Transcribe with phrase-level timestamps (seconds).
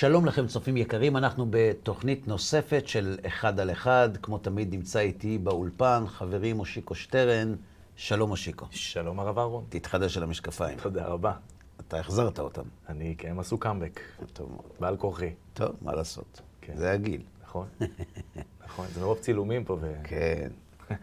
[0.00, 4.08] שלום לכם, צופים יקרים, אנחנו בתוכנית נוספת של אחד על אחד.
[4.22, 7.54] כמו תמיד נמצא איתי באולפן חברי מושיקו שטרן.
[7.96, 8.66] שלום מושיקו.
[8.70, 9.64] שלום הרב אהרון.
[9.68, 10.78] תתחדש על המשקפיים.
[10.82, 11.32] תודה רבה.
[11.80, 12.62] אתה החזרת אותם.
[12.88, 14.00] אני, כן, הם עשו קאמבק.
[14.32, 14.70] טוב מאוד.
[14.80, 15.30] בעל כורחי.
[15.54, 16.40] טוב, מה לעשות?
[16.60, 16.76] כן.
[16.76, 17.22] זה הגיל.
[17.42, 17.66] נכון?
[18.66, 19.92] נכון, זה מרוב צילומים פה ו...
[20.04, 20.50] כן.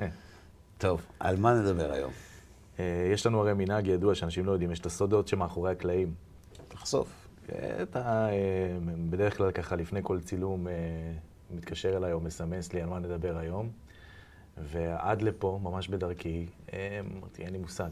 [0.78, 2.12] טוב, על מה נדבר היום?
[2.80, 6.14] אה, יש לנו הרי מנהג ידוע שאנשים לא יודעים, יש את הסודות שמאחורי הקלעים.
[6.68, 7.27] תחשוף.
[7.56, 8.78] אתה אה,
[9.10, 10.74] בדרך כלל ככה לפני כל צילום אה,
[11.52, 13.70] מתקשר אליי או מסמס לי על מה נדבר היום,
[14.58, 17.90] ועד לפה, ממש בדרכי, אה, אמרתי, אין לי מושג.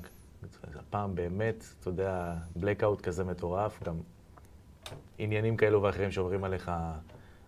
[0.76, 3.96] הפעם באמת, אתה יודע, בלקאוט כזה מטורף, גם
[5.18, 6.72] עניינים כאלו ואחרים שעוברים עליך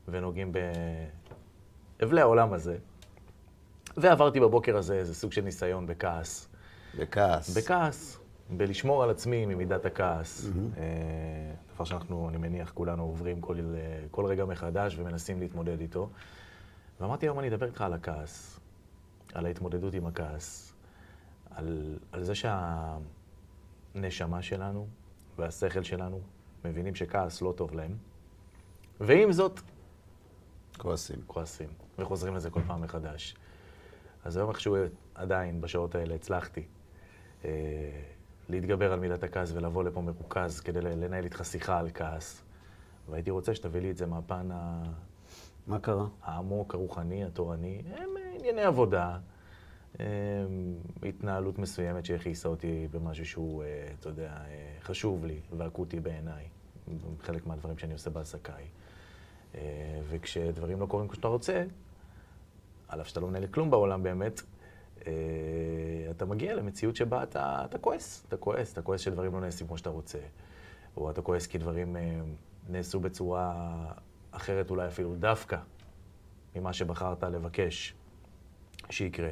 [0.08, 0.52] ונוגעים
[1.99, 2.77] באבלי העולם הזה.
[3.97, 6.47] ועברתי בבוקר הזה איזה סוג של ניסיון בכעס.
[6.99, 7.58] בכעס.
[7.58, 8.19] בכעס,
[8.49, 10.45] בלשמור על עצמי ממידת הכעס.
[10.45, 10.80] Mm-hmm.
[11.78, 13.58] דבר שאנחנו, אני מניח, כולנו עוברים כל,
[14.11, 16.09] כל רגע מחדש ומנסים להתמודד איתו.
[17.00, 18.59] ואמרתי היום אני אדבר איתך על הכעס,
[19.33, 20.73] על ההתמודדות עם הכעס,
[21.52, 22.33] על, על זה
[23.95, 24.88] שהנשמה שלנו
[25.38, 26.20] והשכל שלנו
[26.66, 27.98] מבינים שכעס לא טוב להם,
[29.00, 29.59] ועם זאת...
[30.78, 31.22] כועסים.
[31.28, 33.36] כועסים, וחוזרים לזה כל פעם מחדש.
[34.25, 34.75] אז היום איכשהו
[35.16, 36.66] עדיין, בשעות האלה, הצלחתי
[37.45, 37.50] אה,
[38.50, 42.44] להתגבר על מידת הכעס ולבוא לפה מרוכז כדי לנהל איתך שיחה על כעס.
[43.09, 44.84] והייתי רוצה שתביא לי את זה מהפן ה...
[45.67, 46.06] מה קרה?
[46.23, 47.81] העמוק, הרוחני, התורני.
[47.95, 49.17] הם ענייני עבודה,
[50.00, 56.48] הם התנהלות מסוימת שהכעיסה אותי במשהו שהוא, אה, אתה יודע, אה, חשוב לי ואקוטי בעיניי,
[57.22, 58.66] חלק מהדברים שאני עושה בעסקיי.
[59.56, 61.64] אה, וכשדברים לא קורים כמו שאתה רוצה,
[62.88, 64.42] על אף שאתה לא מנהל כלום בעולם באמת,
[66.11, 69.77] אתה מגיע למציאות שבה אתה, אתה כועס, אתה כועס, אתה כועס שדברים לא נעשים כמו
[69.77, 70.19] שאתה רוצה,
[70.97, 71.95] או אתה כועס כי דברים
[72.69, 73.75] נעשו בצורה
[74.31, 75.58] אחרת אולי אפילו דווקא
[76.55, 77.93] ממה שבחרת לבקש
[78.89, 79.30] שיקרה.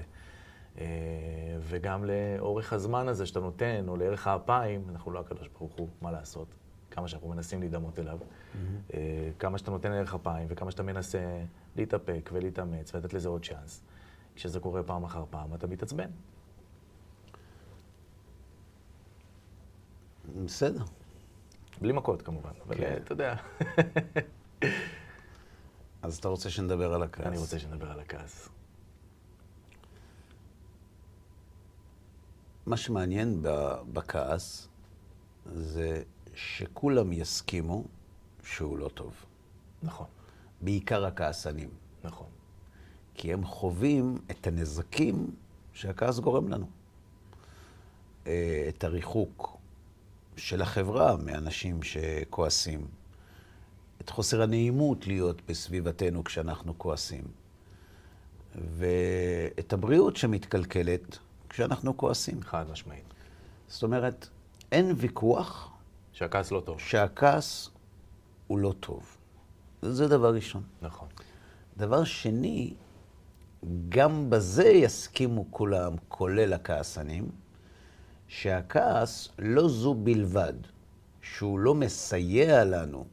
[1.60, 6.12] וגם לאורך הזמן הזה שאתה נותן, או לערך האפיים, אנחנו לא הקדוש ברוך הוא, מה
[6.12, 6.48] לעשות?
[6.92, 8.20] כמה שאנחנו מנסים להידמות אליו.
[8.20, 8.96] Mm-hmm.
[9.40, 11.44] כמה שאתה נותן לערך אפיים, וכמה שאתה מנסה
[11.76, 13.82] להתאפק ולהתאמץ ולתת לזה עוד צ'אנס.
[14.36, 16.10] כשזה קורה פעם אחר פעם, אתה מתעצבן.
[20.46, 20.84] בסדר.
[21.82, 22.98] בלי מכות כמובן, אבל כן.
[23.04, 23.36] אתה יודע.
[26.02, 27.26] אז אתה רוצה שנדבר על הכעס?
[27.26, 28.50] אני רוצה שנדבר על הכעס.
[32.66, 33.44] מה שמעניין
[33.94, 34.68] בכעס
[35.46, 36.04] זה
[36.34, 37.84] שכולם יסכימו
[38.44, 39.26] שהוא לא טוב.
[39.84, 40.08] נכון.
[40.62, 41.70] בעיקר הכעסנים.
[42.04, 42.28] נכון.
[43.16, 45.32] כי הם חווים את הנזקים
[45.74, 46.66] שהכעס גורם לנו.
[48.28, 49.58] אה, את הריחוק
[50.38, 52.88] של החברה מאנשים שכועסים.
[54.02, 57.24] את חוסר הנעימות להיות בסביבתנו כשאנחנו כועסים.
[58.78, 61.18] ואת הבריאות שמתקלקלת
[61.50, 62.44] כשאנחנו כועסים.
[62.44, 63.04] חד משמעית.
[63.68, 64.28] זאת אומרת,
[64.72, 65.72] אין ויכוח
[66.14, 66.80] שהכעס לא טוב.
[66.80, 67.70] שהכעס
[68.48, 69.18] הוא לא טוב.
[69.82, 70.64] זה דבר ראשון.
[70.82, 71.08] נכון.
[71.78, 72.74] דבר שני,
[73.90, 77.30] גם בזה יסכימו כולם, כולל הכעסנים,
[78.28, 80.54] שהכעס לא זו בלבד,
[81.22, 83.06] שהוא לא מסייע לנו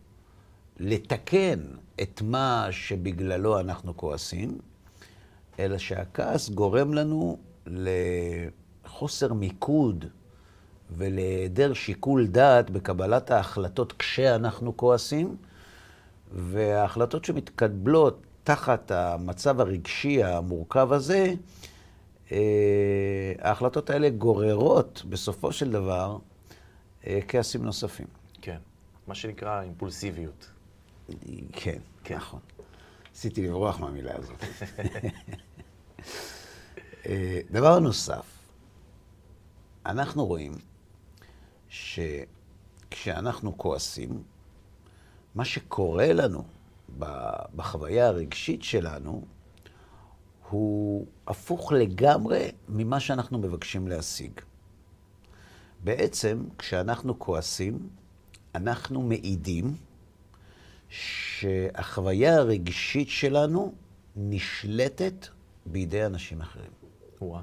[0.80, 1.58] לתקן
[2.02, 4.58] את מה שבגללו אנחנו כועסים,
[5.58, 10.04] אלא שהכעס גורם לנו לחוסר מיקוד
[10.90, 15.36] ולהיעדר שיקול דעת בקבלת ההחלטות כשאנחנו כועסים,
[16.32, 21.34] וההחלטות שמתקבלות תחת המצב הרגשי המורכב הזה,
[22.32, 26.18] אה, ההחלטות האלה גוררות בסופו של דבר
[27.06, 28.06] אה, כעסים נוספים.
[28.42, 28.58] כן.
[29.06, 30.50] מה שנקרא אימפולסיביות.
[31.52, 32.16] כן, כן.
[32.16, 32.40] נכון.
[33.12, 34.44] ניסיתי לברוח מהמילה הזאת.
[37.06, 38.26] אה, דבר נוסף,
[39.86, 40.52] אנחנו רואים
[41.68, 44.22] שכשאנחנו כועסים,
[45.34, 46.44] מה שקורה לנו
[47.56, 49.24] בחוויה הרגשית שלנו,
[50.50, 54.32] הוא הפוך לגמרי ממה שאנחנו מבקשים להשיג.
[55.84, 57.88] בעצם, כשאנחנו כועסים,
[58.54, 59.76] אנחנו מעידים
[60.88, 63.74] שהחוויה הרגשית שלנו
[64.16, 65.26] נשלטת
[65.66, 66.70] בידי אנשים אחרים.
[67.20, 67.42] וואה.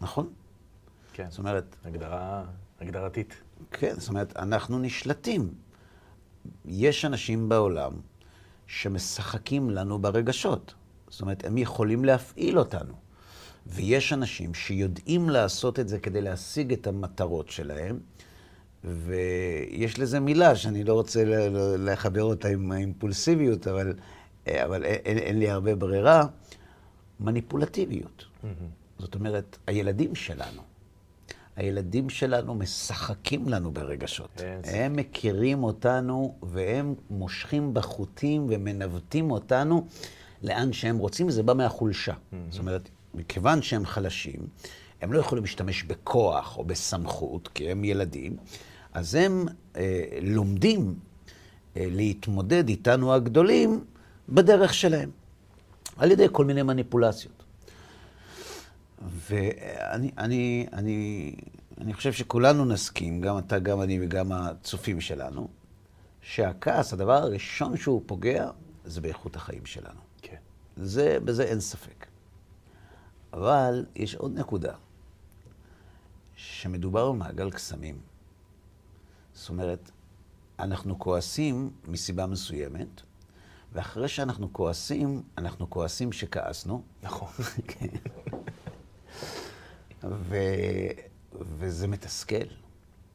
[0.00, 0.32] נכון?
[1.12, 1.26] כן.
[1.30, 1.76] זאת אומרת...
[1.84, 2.44] הגדרה,
[2.80, 3.34] הגדרתית.
[3.70, 5.54] כן, זאת אומרת, אנחנו נשלטים.
[6.64, 7.92] יש אנשים בעולם
[8.68, 10.74] שמשחקים לנו ברגשות.
[11.10, 12.94] זאת אומרת, הם יכולים להפעיל אותנו.
[13.66, 17.98] ויש אנשים שיודעים לעשות את זה כדי להשיג את המטרות שלהם,
[18.84, 21.24] ויש לזה מילה שאני לא רוצה
[21.78, 23.94] לחבר אותה עם האימפולסיביות, אבל,
[24.46, 26.26] אבל אין, אין לי הרבה ברירה,
[27.20, 28.24] מניפולטיביות.
[28.24, 28.46] Mm-hmm.
[28.98, 30.62] זאת אומרת, הילדים שלנו,
[31.58, 34.28] הילדים שלנו משחקים לנו ברגשות.
[34.36, 34.68] Yes.
[34.70, 39.86] הם מכירים אותנו והם מושכים בחוטים ומנווטים אותנו
[40.42, 42.12] לאן שהם רוצים, וזה בא מהחולשה.
[42.12, 42.36] Mm-hmm.
[42.50, 44.40] זאת אומרת, מכיוון שהם חלשים,
[45.02, 48.36] הם לא יכולים להשתמש בכוח או בסמכות, כי הם ילדים,
[48.92, 49.46] אז הם
[49.76, 50.94] אה, לומדים
[51.76, 53.84] אה, להתמודד איתנו הגדולים
[54.28, 55.10] בדרך שלהם,
[55.96, 57.37] על ידי כל מיני מניפולציות.
[59.06, 61.34] ואני אני, אני,
[61.80, 65.48] אני חושב שכולנו נסכים, גם אתה, גם אני וגם הצופים שלנו,
[66.20, 68.50] שהכעס, הדבר הראשון שהוא פוגע,
[68.84, 70.00] זה באיכות החיים שלנו.
[70.22, 70.36] כן.
[70.76, 72.06] זה, בזה אין ספק.
[73.32, 74.74] אבל יש עוד נקודה,
[76.36, 78.00] שמדובר במעגל קסמים.
[79.32, 79.90] זאת אומרת,
[80.58, 83.02] אנחנו כועסים מסיבה מסוימת,
[83.72, 86.82] ואחרי שאנחנו כועסים, אנחנו כועסים שכעסנו.
[87.02, 87.28] נכון.
[90.02, 90.36] ו...
[91.32, 92.46] וזה מתסכל.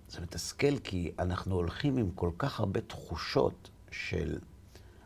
[0.10, 4.40] זה מתסכל כי אנחנו הולכים עם כל כך הרבה תחושות של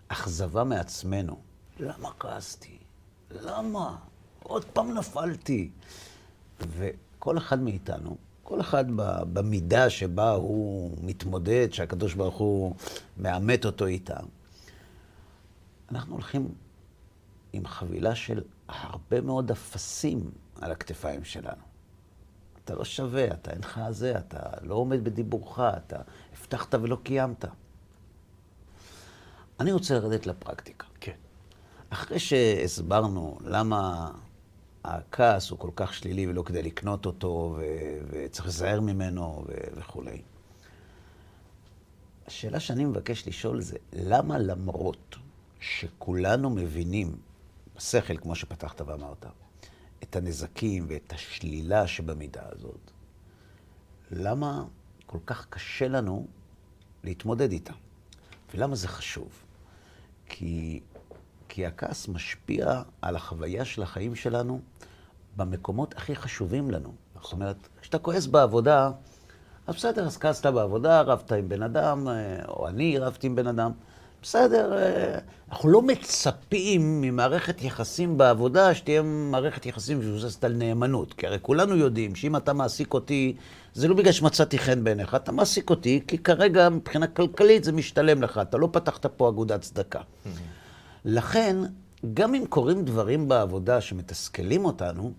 [0.07, 1.39] אכזבה מעצמנו.
[1.79, 2.77] למה כעסתי?
[3.31, 3.97] למה?
[4.43, 5.69] עוד פעם נפלתי.
[6.59, 8.85] וכל אחד מאיתנו, כל אחד
[9.33, 12.75] במידה שבה הוא מתמודד, שהקדוש ברוך הוא
[13.17, 14.17] מאמת אותו איתה,
[15.91, 16.47] אנחנו הולכים
[17.53, 20.31] עם חבילה של הרבה מאוד אפסים
[20.61, 21.66] על הכתפיים שלנו.
[22.67, 25.97] אתה לא שווה, אתה אינך זה, אתה לא עומד בדיבורך, אתה
[26.39, 27.45] הבטחת ולא קיימת.
[29.59, 30.87] אני רוצה לרדת לפרקטיקה.
[30.99, 31.15] כן.
[31.89, 34.11] אחרי שהסברנו למה
[34.83, 37.63] הכעס הוא כל כך שלילי ולא כדי לקנות אותו, ו-
[38.09, 40.21] וצריך לזהר ממנו ו- וכולי.
[42.27, 45.15] השאלה שאני מבקש לשאול זה, למה למרות
[45.59, 47.15] שכולנו מבינים
[47.75, 49.25] בשכל, כמו שפתחת ואמרת,
[50.03, 52.91] את הנזקים ואת השלילה שבמידה הזאת,
[54.11, 54.63] למה
[55.05, 56.27] כל כך קשה לנו
[57.03, 57.73] להתמודד איתה?
[58.53, 59.29] ולמה זה חשוב?
[60.25, 60.79] כי,
[61.49, 64.61] כי הכעס משפיע על החוויה של החיים שלנו
[65.37, 66.93] במקומות הכי חשובים לנו.
[67.21, 68.91] זאת אומרת, כשאתה כועס בעבודה,
[69.67, 73.47] אז בסדר, אז כעסת בעבודה, רבת עם בן אדם, אה, או אני רבתי עם בן
[73.47, 73.71] אדם.
[74.23, 75.19] בסדר, אה,
[75.51, 81.13] אנחנו לא מצפים ממערכת יחסים בעבודה שתהיה מערכת יחסים מבוססת על נאמנות.
[81.13, 83.35] כי הרי כולנו יודעים שאם אתה מעסיק אותי,
[83.73, 88.23] זה לא בגלל שמצאתי חן בעיניך, אתה מעסיק אותי כי כרגע מבחינה כלכלית זה משתלם
[88.23, 89.99] לך, אתה לא פתחת פה אגודת צדקה.
[91.05, 91.57] לכן,
[92.13, 95.13] גם אם קורים דברים בעבודה שמתסכלים אותנו,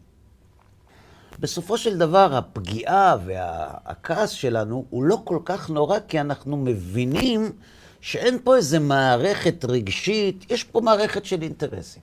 [1.40, 7.52] בסופו של דבר הפגיעה והכעס שלנו הוא לא כל כך נורא, כי אנחנו מבינים
[8.00, 12.02] שאין פה איזה מערכת רגשית, יש פה מערכת של אינטרסים.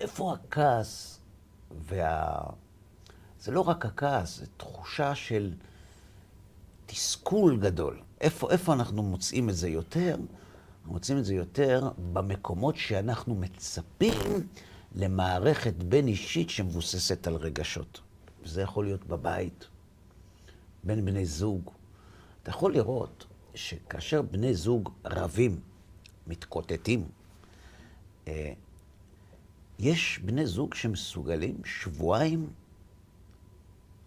[0.00, 1.18] איפה הכעס
[1.88, 2.40] וה...
[3.40, 5.52] זה לא רק הכעס, זה תחושה של
[6.86, 8.00] תסכול גדול.
[8.20, 10.14] איפה, איפה אנחנו מוצאים את זה יותר?
[10.80, 14.46] אנחנו מוצאים את זה יותר במקומות שאנחנו מצפים
[14.94, 18.00] למערכת בין-אישית שמבוססת על רגשות.
[18.44, 19.66] וזה יכול להיות בבית,
[20.84, 21.70] בין בני זוג.
[22.42, 25.60] אתה יכול לראות שכאשר בני זוג רבים,
[26.26, 27.04] מתקוטטים,
[28.28, 28.52] אה,
[29.78, 32.50] יש בני זוג שמסוגלים שבועיים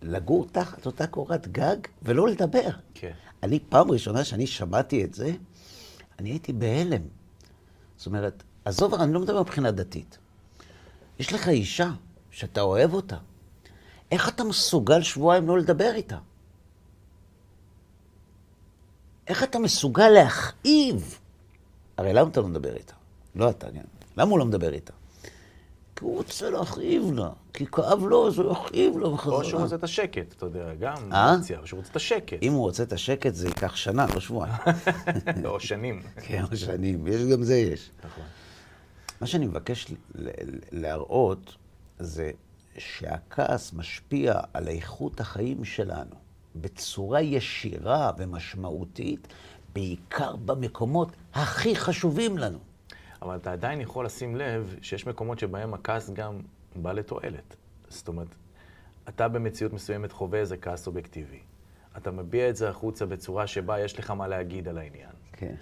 [0.01, 2.69] לגור תחת אותה קורת גג ולא לדבר.
[2.93, 3.11] כן.
[3.43, 5.31] אני, פעם ראשונה שאני שמעתי את זה,
[6.19, 7.01] אני הייתי בהלם.
[7.97, 10.17] זאת אומרת, עזוב, אני לא מדבר מבחינה דתית.
[11.19, 11.91] יש לך אישה
[12.31, 13.17] שאתה אוהב אותה.
[14.11, 16.17] איך אתה מסוגל שבועיים לא לדבר איתה?
[19.27, 21.19] איך אתה מסוגל להכאיב?
[21.97, 22.93] הרי למה אתה לא מדבר איתה?
[23.35, 23.81] לא אתה, כן.
[24.17, 24.93] למה הוא לא מדבר איתה?
[25.95, 29.35] כי הוא רוצה להכאיב לה, כי כאב לו, אז הוא יכאיב לו בחזרה.
[29.35, 31.37] או שהוא רוצה את השקט, אתה יודע, גם אה?
[31.37, 32.37] מציע, או שהוא רוצה את השקט.
[32.41, 34.53] אם הוא רוצה את השקט, זה ייקח שנה, לא שבועיים.
[35.45, 36.01] או שנים.
[36.21, 37.91] כן, או שנים, יש גם זה יש.
[38.05, 38.23] נכון.
[39.21, 39.87] מה שאני מבקש
[40.71, 41.55] להראות,
[41.99, 42.31] זה
[42.77, 46.24] שהכעס משפיע על איכות החיים שלנו
[46.55, 49.27] בצורה ישירה ומשמעותית,
[49.73, 52.59] בעיקר במקומות הכי חשובים לנו.
[53.21, 56.39] אבל אתה עדיין יכול לשים לב שיש מקומות שבהם הכעס גם
[56.75, 57.55] בא לתועלת.
[57.89, 58.27] זאת אומרת,
[59.09, 61.39] אתה במציאות מסוימת חווה איזה כעס אובייקטיבי.
[61.97, 65.09] אתה מביע את זה החוצה בצורה שבה יש לך מה להגיד על העניין.
[65.31, 65.55] כן.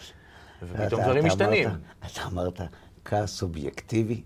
[0.64, 1.70] ופתאום דברים משתנים.
[2.00, 2.62] אתה אמרת,
[3.06, 4.24] כעס אובייקטיבי?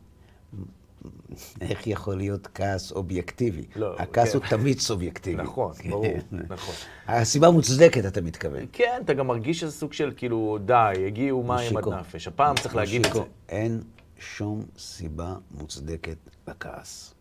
[1.61, 3.65] איך יכול להיות כעס אובייקטיבי?
[3.75, 4.37] לא, הכעס כן.
[4.37, 5.43] הוא תמיד סובייקטיבי.
[5.43, 6.75] נכון, ברור, נכון.
[7.07, 8.65] הסיבה מוצדקת, אתה מתכוון.
[8.71, 11.87] כן, אתה גם מרגיש שזה סוג של כאילו, די, הגיעו מים עד.
[11.87, 12.27] נפש.
[12.27, 13.19] הפעם צריך להגיד את זה.
[13.49, 13.81] אין
[14.19, 17.13] שום סיבה מוצדקת לכעס.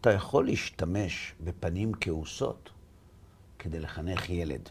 [0.00, 2.70] אתה יכול להשתמש בפנים כעוסות
[3.58, 4.68] כדי לחנך ילד.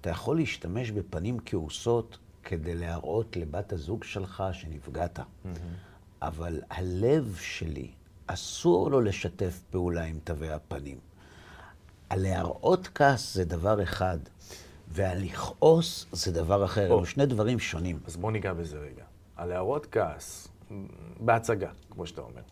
[0.00, 5.18] אתה יכול להשתמש בפנים כעוסות כדי להראות לבת הזוג שלך שנפגעת.
[6.26, 7.90] אבל הלב שלי,
[8.26, 10.98] אסור לו לשתף פעולה עם תווי הפנים.
[12.10, 14.18] הלהראות כעס זה דבר אחד,
[14.88, 16.86] והלכעוס זה דבר אחר.
[16.86, 17.98] אלו שני דברים שונים.
[18.06, 19.04] אז בוא ניגע בזה רגע.
[19.36, 20.48] הלהראות כעס,
[21.20, 22.42] בהצגה, כמו שאתה אומר.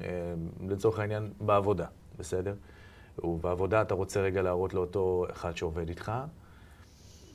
[0.00, 0.06] אה,
[0.68, 1.86] לצורך העניין, בעבודה,
[2.18, 2.54] בסדר?
[3.24, 6.12] ובעבודה אתה רוצה רגע להראות לאותו אחד שעובד איתך,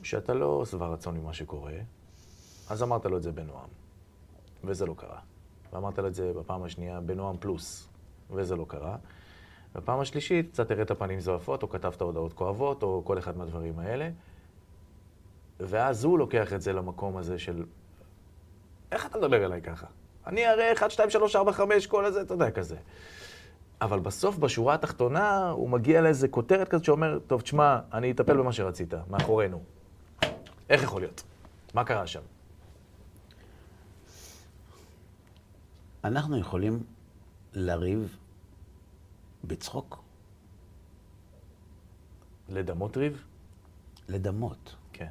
[0.04, 1.74] שאתה לא שבע רצון ממה שקורה,
[2.70, 3.70] אז אמרת לו את זה בנועם,
[4.64, 5.20] וזה לא קרה.
[5.74, 7.88] ואמרת לו את זה בפעם השנייה בנועם פלוס,
[8.32, 8.96] וזה לא קרה.
[9.76, 14.10] בפעם השלישית קצת הראת פנים זועפות, או כתבת הודעות כואבות, או כל אחד מהדברים האלה.
[15.60, 17.66] ואז הוא לוקח את זה למקום הזה של,
[18.92, 19.88] איך אתה מדבר אליי ככה?
[20.28, 22.76] אני הרי 1, 2, 3, 4, 5, כל הזה, אתה יודע, כזה.
[23.82, 28.52] אבל בסוף, בשורה התחתונה, הוא מגיע לאיזה כותרת כזאת שאומר, טוב, תשמע, אני אטפל במה
[28.52, 29.62] שרצית, מאחורינו.
[30.70, 31.24] איך יכול להיות?
[31.74, 32.22] מה קרה שם?
[36.04, 36.84] אנחנו יכולים
[37.54, 38.18] לריב
[39.44, 40.04] בצחוק,
[42.50, 43.24] לדמות ריב?
[44.10, 44.76] לדמות.
[44.94, 45.10] כן.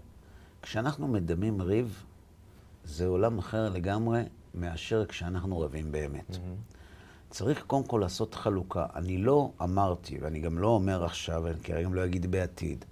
[0.62, 2.04] כשאנחנו מדמים ריב,
[2.84, 4.22] זה עולם אחר לגמרי
[4.54, 6.36] מאשר כשאנחנו רבים באמת.
[7.30, 8.86] צריך קודם כל לעשות חלוקה.
[8.94, 12.84] אני לא אמרתי, ואני גם לא אומר עכשיו, ואני כרגע גם לא אגיד בעתיד,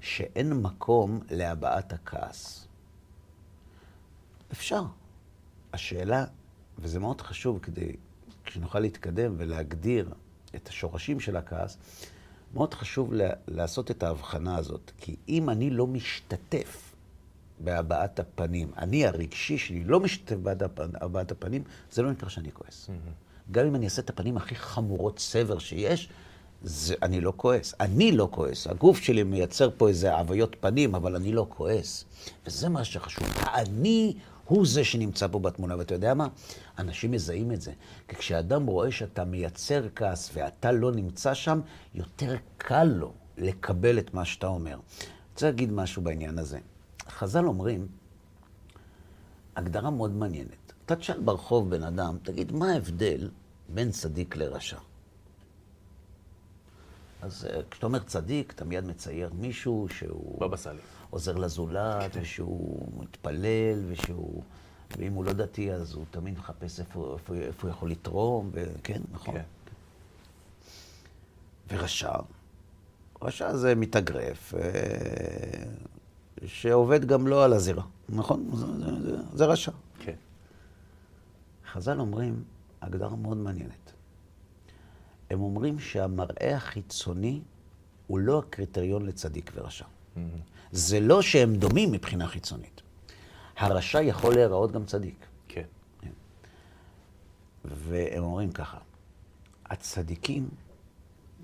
[0.00, 2.66] שאין מקום להבעת הכעס.
[4.52, 4.82] אפשר.
[5.72, 6.24] השאלה,
[6.78, 7.92] וזה מאוד חשוב כדי,
[8.44, 10.08] כשנוכל להתקדם ולהגדיר
[10.54, 11.78] את השורשים של הכעס,
[12.54, 14.90] מאוד חשוב לה, לעשות את ההבחנה הזאת.
[14.98, 16.94] כי אם אני לא משתתף
[17.60, 22.90] בהבעת הפנים, אני הרגשי שלי לא משתתף בהבעת הפנים, זה לא נקרא שאני כועס.
[23.50, 26.08] גם אם אני אעשה את הפנים הכי חמורות סבר שיש,
[26.62, 27.74] זה, אני לא כועס.
[27.80, 28.66] אני לא כועס.
[28.66, 32.04] הגוף שלי מייצר פה איזה עוויות פנים, אבל אני לא כועס.
[32.46, 33.26] וזה מה שחשוב.
[33.36, 34.14] האני
[34.48, 35.76] הוא זה שנמצא פה בתמונה.
[35.78, 36.28] ואתה יודע מה?
[36.78, 37.72] אנשים מזהים את זה.
[38.08, 41.60] כי כשאדם רואה שאתה מייצר כעס ואתה לא נמצא שם,
[41.94, 44.72] יותר קל לו לקבל את מה שאתה אומר.
[44.72, 44.80] אני
[45.32, 46.58] רוצה להגיד משהו בעניין הזה.
[47.08, 47.86] חז"ל אומרים,
[49.56, 50.72] הגדרה מאוד מעניינת.
[50.86, 53.30] אתה תשאל ברחוב בן אדם, תגיד, מה ההבדל
[53.68, 54.78] בין צדיק לרשע?
[57.22, 60.78] אז אה, כשאתה אומר צדיק, אתה מיד מצייר מישהו שהוא בבא סאלי.
[61.10, 64.42] עוזר לזולת, ושהוא מתפלל, ושהוא...
[64.98, 69.02] ואם הוא לא דתי, אז הוא תמיד מחפש איפה, איפה, איפה הוא יכול לתרום, וכן,
[69.12, 69.34] נכון.
[69.34, 69.42] כן.
[71.70, 72.12] ורשע,
[73.22, 74.60] רשע זה מתאגרף, אה,
[76.46, 78.50] שעובד גם לא על הזירה, נכון?
[78.54, 79.72] זה, זה, זה, זה רשע.
[79.98, 80.14] כן.
[81.72, 82.44] חז"ל אומרים
[82.80, 83.92] הגדרה מאוד מעניינת.
[85.30, 87.40] הם אומרים שהמראה החיצוני
[88.06, 89.84] הוא לא הקריטריון לצדיק ורשע.
[90.72, 92.82] זה לא שהם דומים מבחינה חיצונית.
[93.56, 95.26] הרשע יכול להיראות גם צדיק.
[95.48, 95.64] כן.
[97.64, 98.78] והם אומרים ככה,
[99.66, 100.48] הצדיקים,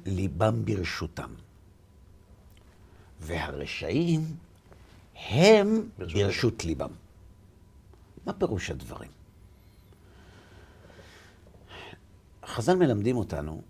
[0.06, 1.30] ליבם ברשותם,
[3.20, 4.36] והרשעים,
[5.14, 6.90] הם ברשות ברשות ליבם.
[8.26, 9.10] מה פירוש הדברים?
[12.46, 13.62] חז"ל מלמדים אותנו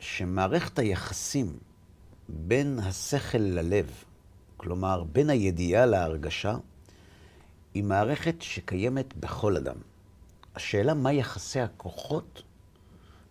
[0.00, 1.58] שמערכת היחסים
[2.28, 4.04] בין השכל ללב,
[4.62, 6.56] כלומר בין הידיעה להרגשה,
[7.74, 9.74] היא מערכת שקיימת בכל אדם.
[10.56, 12.42] השאלה מה יחסי הכוחות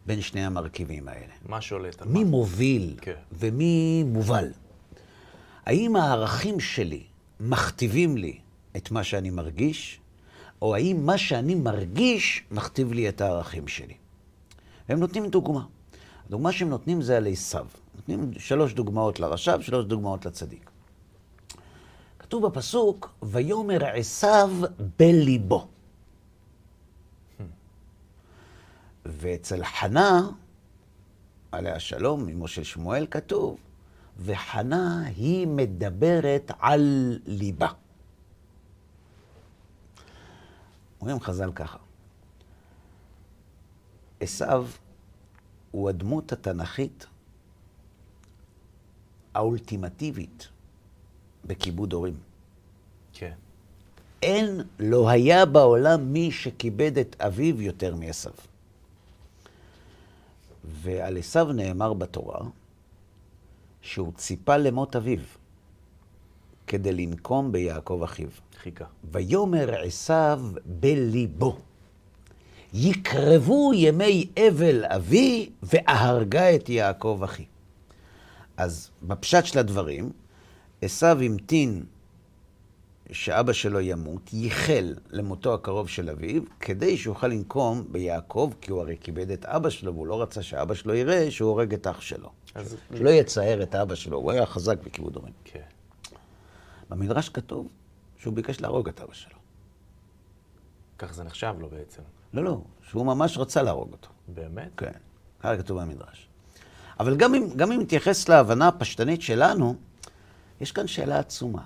[0.05, 1.33] בין שני המרכיבים האלה.
[1.45, 2.29] מה שולט על מי מה?
[2.29, 3.13] מוביל כן.
[3.31, 4.51] ומי מובל?
[5.65, 7.03] האם הערכים שלי
[7.39, 8.39] מכתיבים לי
[8.77, 10.00] את מה שאני מרגיש,
[10.61, 13.93] או האם מה שאני מרגיש מכתיב לי את הערכים שלי?
[14.89, 15.65] הם נותנים דוגמה.
[16.27, 17.67] הדוגמה שהם נותנים זה על עשיו.
[17.95, 20.71] נותנים שלוש דוגמאות לרשע ושלוש דוגמאות לצדיק.
[22.31, 24.51] כתוב בפסוק, ויאמר עשיו
[25.00, 25.67] בליבו.
[29.05, 30.29] ואצל חנה,
[31.51, 33.57] עליה שלום, אמו של שמואל, כתוב,
[34.17, 37.69] וחנה היא מדברת על ליבה.
[41.01, 41.77] אומרים חז"ל ככה,
[44.19, 44.67] עשיו
[45.71, 47.05] הוא הדמות התנ"כית
[49.33, 50.50] האולטימטיבית
[51.45, 52.15] בכיבוד הורים.
[53.13, 53.33] כן.
[54.21, 58.33] אין, לא היה בעולם מי שכיבד את אביו יותר מעשיו.
[60.63, 62.39] ועל עשיו נאמר בתורה
[63.81, 65.19] שהוא ציפה למות אביו
[66.67, 68.27] כדי לנקום ביעקב אחיו.
[68.57, 68.86] חיכה.
[69.12, 71.57] ויאמר עשיו בליבו,
[72.74, 77.45] יקרבו ימי אבל אבי, ואהרגה את יעקב אחי.
[78.57, 80.12] אז בפשט של הדברים,
[80.81, 81.83] עשיו המתין
[83.11, 88.97] שאבא שלו ימות, ייחל למותו הקרוב של אביו, כדי שיוכל לנקום ביעקב, כי הוא הרי
[89.01, 92.29] כיבד את אבא שלו, והוא לא רצה שאבא שלו יראה שהוא הורג את אח שלו.
[92.55, 95.33] אז- שלא יצער את אבא שלו, הוא היה חזק בכיבוד הורים.
[95.43, 95.61] כן.
[96.89, 97.67] במדרש כתוב
[98.17, 99.38] שהוא ביקש להרוג את אבא שלו.
[101.00, 102.01] כך זה נחשב לו בעצם.
[102.33, 104.09] לא, לא, שהוא ממש רצה להרוג אותו.
[104.27, 104.69] באמת?
[104.77, 104.91] כן,
[105.39, 106.27] ככה כתוב במדרש.
[107.00, 109.75] אבל גם אם, גם אם נתייחס להבנה הפשטנית שלנו,
[110.62, 111.62] יש כאן שאלה עצומה.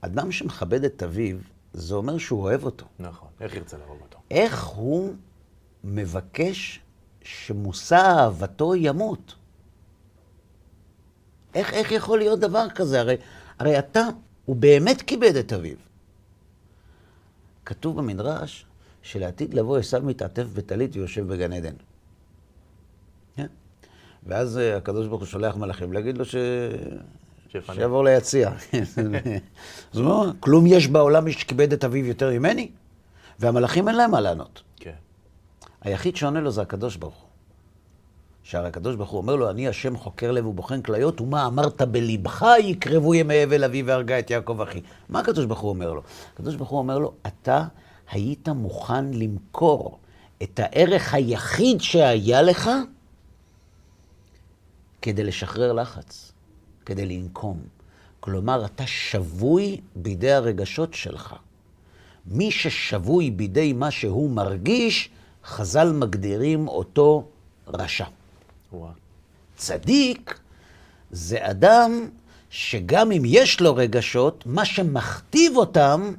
[0.00, 1.36] אדם שמכבד את אביו,
[1.72, 2.86] זה אומר שהוא אוהב אותו.
[2.98, 3.28] נכון.
[3.40, 4.18] איך ירצה להרוג אותו?
[4.30, 5.14] איך הוא
[5.84, 6.80] מבקש
[7.22, 9.34] שמושא אהבתו ימות?
[11.54, 13.00] איך, איך יכול להיות דבר כזה?
[13.00, 13.16] הרי,
[13.58, 14.02] הרי אתה,
[14.44, 15.76] הוא באמת כיבד את אביו.
[17.64, 18.66] כתוב במדרש
[19.02, 21.74] שלעתיד לבוא עשיו מתעטף בטלית ויושב בגן עדן.
[23.36, 23.46] כן?
[24.26, 26.36] ואז אה, הקדוש ברוך הוא שולח מלאכים להגיד לו ש...
[27.48, 28.50] שיעבור ליציע.
[29.92, 32.70] אז הוא אומר, כלום יש בעולם מי שכיבד את אביו יותר ממני?
[33.38, 34.62] והמלאכים אין להם מה לענות.
[34.76, 34.94] כן.
[35.80, 37.26] היחיד שעונה לו זה הקדוש ברוך הוא.
[38.42, 42.46] שהרי הקדוש ברוך הוא אומר לו, אני השם חוקר לב ובוחן כליות, ומה אמרת בלבך
[42.58, 44.80] יקרבו ימי אבל אבי והרגה את יעקב אחי.
[45.08, 46.02] מה הקדוש ברוך הוא אומר לו?
[46.34, 47.64] הקדוש ברוך הוא אומר לו, אתה
[48.10, 49.98] היית מוכן למכור
[50.42, 52.70] את הערך היחיד שהיה לך
[55.02, 56.25] כדי לשחרר לחץ,
[56.86, 57.60] כדי לנקום.
[58.20, 61.34] כלומר, אתה שבוי בידי הרגשות שלך.
[62.26, 65.10] מי ששבוי בידי מה שהוא מרגיש,
[65.44, 67.28] חז"ל מגדירים אותו
[67.66, 68.04] רשע.
[68.72, 68.92] וואה.
[69.56, 70.38] צדיק
[71.10, 72.08] זה אדם
[72.50, 76.12] שגם אם יש לו רגשות, מה שמכתיב אותם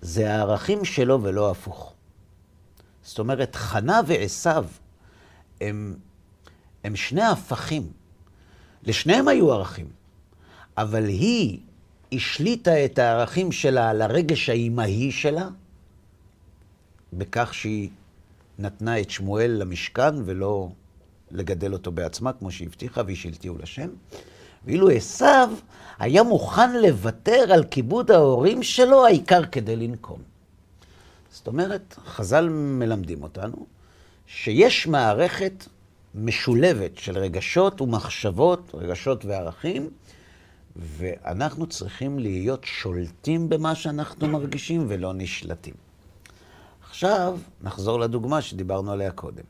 [0.00, 1.92] זה הערכים שלו ולא הפוך.
[3.02, 4.66] זאת אומרת, חנה ועשיו
[5.60, 5.96] הם,
[6.84, 7.99] הם שני הפכים.
[8.84, 9.86] לשניהם היו ערכים,
[10.76, 11.58] אבל היא
[12.12, 15.48] השליטה את הערכים שלה על הרגש האימהי שלה,
[17.12, 17.88] בכך שהיא
[18.58, 20.68] נתנה את שמואל למשכן ולא
[21.30, 23.88] לגדל אותו בעצמה, כמו שהבטיחה, והשילתיהו לשם.
[24.64, 25.50] ואילו עשיו
[25.98, 30.22] היה מוכן לוותר על כיבוד ההורים שלו, העיקר כדי לנקום.
[31.30, 33.66] זאת אומרת, חז"ל מלמדים אותנו
[34.26, 35.64] שיש מערכת
[36.14, 39.90] משולבת של רגשות ומחשבות, רגשות וערכים,
[40.76, 45.74] ואנחנו צריכים להיות שולטים במה שאנחנו מרגישים ולא נשלטים.
[46.82, 49.44] עכשיו נחזור לדוגמה שדיברנו עליה קודם.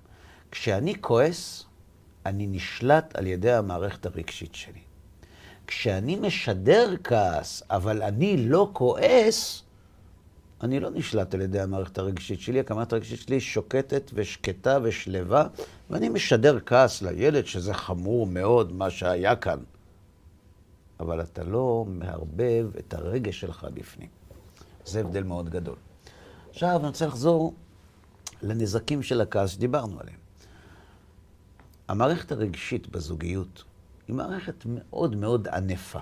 [0.51, 1.65] כשאני כועס,
[2.27, 4.81] אני נשלט על ידי המערכת הרגשית שלי.
[5.67, 9.63] כשאני משדר כעס, אבל אני לא כועס,
[10.63, 15.47] אני לא נשלט על ידי המערכת הרגשית שלי, המערכת הרגשית שלי שוקטת ושקטה ושלווה,
[15.91, 19.59] ואני משדר כעס לילד, שזה חמור מאוד מה שהיה כאן.
[21.01, 24.09] אבל אתה לא מערבב את הרגש שלך בפנים.
[24.87, 25.77] זה הבדל מאוד גדול.
[26.51, 27.55] עכשיו אני רוצה לחזור
[28.43, 30.19] לנזקים של הכעס שדיברנו עליהם.
[31.89, 33.65] המערכת הרגשית בזוגיות
[34.09, 36.01] היא מערכת מאוד מאוד ענפה.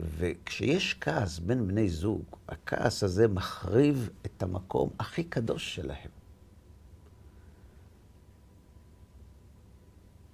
[0.00, 6.10] וכשיש כעס בין בני זוג, הכעס הזה מחריב את המקום הכי קדוש שלהם.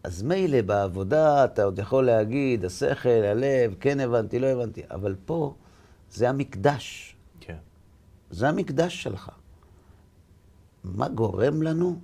[0.04, 5.54] אז מילא בעבודה אתה עוד יכול להגיד, השכל, הלב, כן הבנתי, לא הבנתי, אבל פה
[6.10, 7.16] זה המקדש.
[7.40, 7.58] כן.
[8.30, 9.30] זה המקדש שלך.
[10.84, 12.00] מה גורם לנו?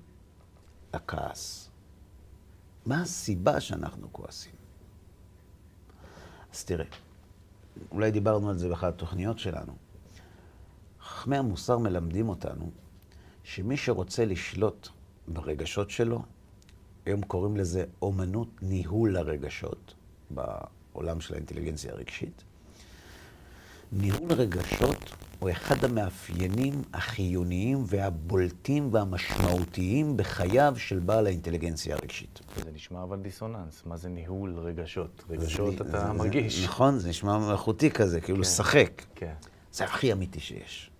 [0.94, 1.70] לכעס.
[2.86, 4.52] מה הסיבה שאנחנו כועסים?
[6.52, 6.86] אז תראה,
[7.92, 9.72] אולי דיברנו על זה באחת התוכניות שלנו.
[11.00, 12.70] חכמי המוסר מלמדים אותנו
[13.44, 14.88] שמי שרוצה לשלוט
[15.28, 16.22] ברגשות שלו,
[17.06, 19.94] היום קוראים לזה אומנות ניהול הרגשות
[20.30, 22.42] בעולם של האינטליגנציה הרגשית.
[23.92, 32.40] ניהול רגשות הוא אחד המאפיינים החיוניים והבולטים והמשמעותיים בחייו של בעל האינטליגנציה הרגשית.
[32.64, 33.82] זה נשמע אבל דיסוננס.
[33.86, 35.24] מה זה ניהול רגשות?
[35.30, 36.64] רגשות זה- אתה זה- מרגיש.
[36.64, 38.40] נכון, זה נשמע מלאכותי כזה, כאילו כן.
[38.42, 39.02] לשחק.
[39.14, 39.34] כן.
[39.72, 40.90] זה הכי אמיתי שיש.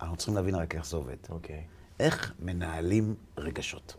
[0.00, 1.16] אנחנו צריכים להבין רק איך זה עובד.
[1.30, 1.64] אוקיי.
[2.00, 3.96] איך מנהלים רגשות.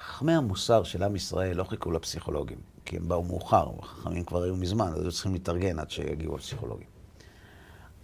[0.00, 4.56] חכמי המוסר של עם ישראל לא חיכו לפסיכולוגים, כי הם באו מאוחר, החכמים כבר היו
[4.56, 6.93] מזמן, אז היו צריכים להתארגן עד שיגיעו הפסיכולוגים.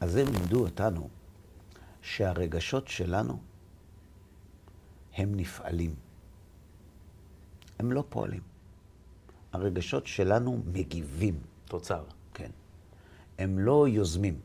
[0.01, 1.09] אז הם לימדו אותנו
[2.03, 3.41] שהרגשות שלנו
[5.17, 5.95] הם נפעלים.
[7.79, 8.41] הם לא פועלים.
[9.53, 11.35] הרגשות שלנו מגיבים,
[11.65, 12.05] תוצר.
[12.35, 12.51] כן.
[13.39, 14.41] הם לא יוזמים.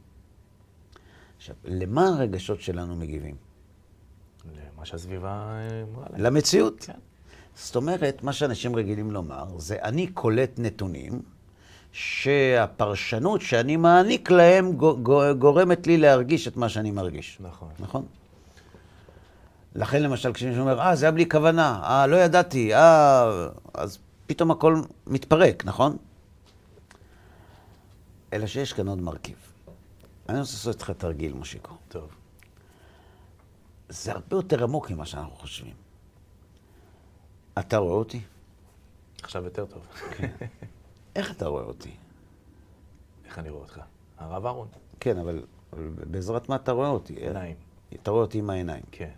[1.38, 3.36] עכשיו, למה הרגשות שלנו מגיבים?
[4.46, 6.22] למה שהסביבה אה, אמרה להם.
[6.22, 6.80] למציאות.
[6.80, 7.00] כן.
[7.56, 11.22] זאת אומרת, מה שאנשים רגילים לומר, זה אני קולט נתונים
[11.96, 17.38] שהפרשנות שאני מעניק להם גו- גו- גורמת לי להרגיש את מה שאני מרגיש.
[17.40, 17.70] נכון.
[17.80, 18.06] נכון?
[19.76, 24.52] לכן למשל כשמישהו אומר, אה, זה היה בלי כוונה, אה, לא ידעתי, אה, אז פתאום
[24.52, 25.98] הכל מתפרק, נכון?
[28.34, 29.36] אלא שיש כאן עוד מרכיב.
[30.30, 31.74] אני רוצה לעשות איתך תרגיל, מושיקו.
[31.88, 32.10] טוב.
[33.90, 35.74] זה הרבה יותר עמוק ממה שאנחנו חושבים.
[37.60, 38.22] אתה רואה אותי?
[39.24, 39.82] עכשיו יותר טוב.
[41.16, 41.92] איך אתה רואה אותי?
[43.26, 43.82] איך אני רואה אותך?
[44.18, 44.68] הרב אהרון.
[45.00, 47.14] כן, אבל, אבל בעזרת מה אתה רואה אותי?
[47.14, 47.56] עיניים.
[47.94, 48.84] אתה רואה אותי עם העיניים.
[48.92, 49.12] כן.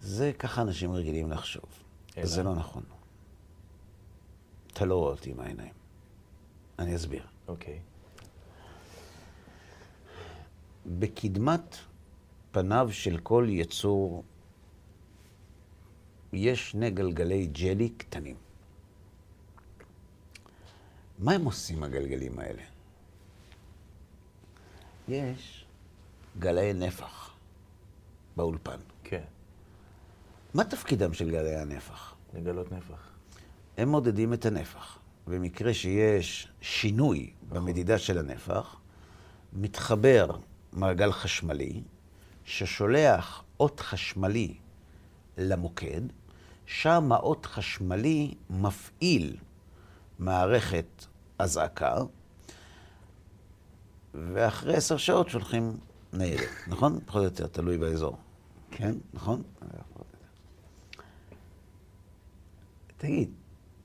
[0.00, 1.64] זה ככה אנשים רגילים לחשוב.
[2.16, 2.26] אלא?
[2.26, 2.82] זה לא נכון.
[4.72, 5.72] אתה לא רואה אותי עם העיניים.
[6.78, 7.26] אני אסביר.
[7.48, 7.80] אוקיי.
[10.86, 11.76] בקדמת
[12.52, 14.24] פניו של כל יצור
[16.32, 18.36] יש שני גלגלי ג'לי קטנים.
[21.18, 22.62] מה הם עושים, הגלגלים האלה?
[25.08, 25.64] יש
[26.38, 27.34] גלאי נפח
[28.36, 28.78] באולפן.
[29.04, 29.24] כן.
[30.54, 32.14] מה תפקידם של גלאי הנפח?
[32.34, 33.10] לגלות נפח.
[33.76, 34.98] הם מודדים את הנפח.
[35.28, 38.76] במקרה שיש שינוי במדידה של הנפח,
[39.52, 40.36] מתחבר
[40.72, 41.82] מעגל חשמלי,
[42.44, 44.54] ששולח אות חשמלי
[45.38, 46.00] למוקד,
[46.66, 49.36] שם האות חשמלי מפעיל
[50.18, 51.04] מערכת
[51.38, 51.96] אזעקה,
[54.14, 55.76] ואחרי עשר שעות שולחים
[56.12, 57.00] ניידת, נכון?
[57.06, 58.16] פחות או יותר, תלוי באזור.
[58.70, 59.42] כן, נכון?
[62.96, 63.30] תגיד,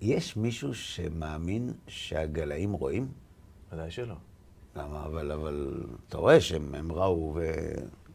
[0.01, 3.11] יש מישהו שמאמין שהגלאים רואים?
[3.71, 4.15] ודאי שלא.
[4.75, 5.05] למה?
[5.05, 7.53] אבל, אבל אתה רואה שהם הם ראו ו...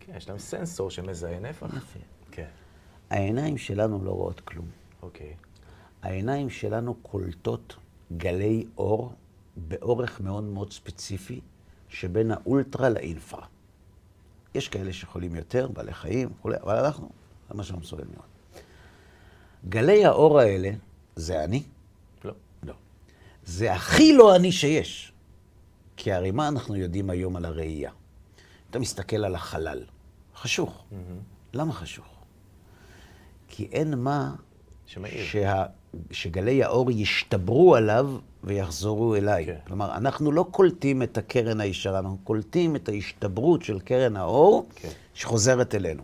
[0.01, 1.66] כן, יש להם סנסור שמזהה נפח.
[1.77, 1.98] יפה.
[2.31, 2.48] כן.
[3.11, 4.66] העיניים שלנו לא רואות כלום.
[5.03, 5.35] אוקיי.
[6.03, 7.77] העיניים שלנו קולטות
[8.16, 9.12] גלי אור
[9.68, 11.40] באורך מאוד מאוד ספציפי,
[11.88, 13.47] שבין האולטרה לאינפרה.
[14.55, 17.09] יש כאלה שיכולים יותר, בעלי חיים וכולי, אבל אנחנו,
[17.49, 18.27] זה מה שאנחנו מסוגלים לראות.
[19.68, 20.71] גלי האור האלה,
[21.16, 21.62] זה אני?
[22.25, 22.33] לא.
[22.62, 22.75] לא.
[23.44, 25.12] זה הכי לא אני שיש.
[25.97, 27.90] כי הרי מה אנחנו יודעים היום על הראייה?
[28.71, 29.85] אתה מסתכל על החלל,
[30.37, 30.85] חשוך.
[31.53, 32.07] למה חשוך?
[33.49, 34.35] כי אין מה.
[34.87, 35.64] שה...
[36.11, 39.46] שגלי האור ישתברו עליו ויחזרו אליי.
[39.46, 39.55] כן.
[39.66, 44.88] כלומר, אנחנו לא קולטים את הקרן הישרה, אנחנו קולטים את ההשתברות של קרן האור כן.
[45.14, 46.03] שחוזרת אלינו.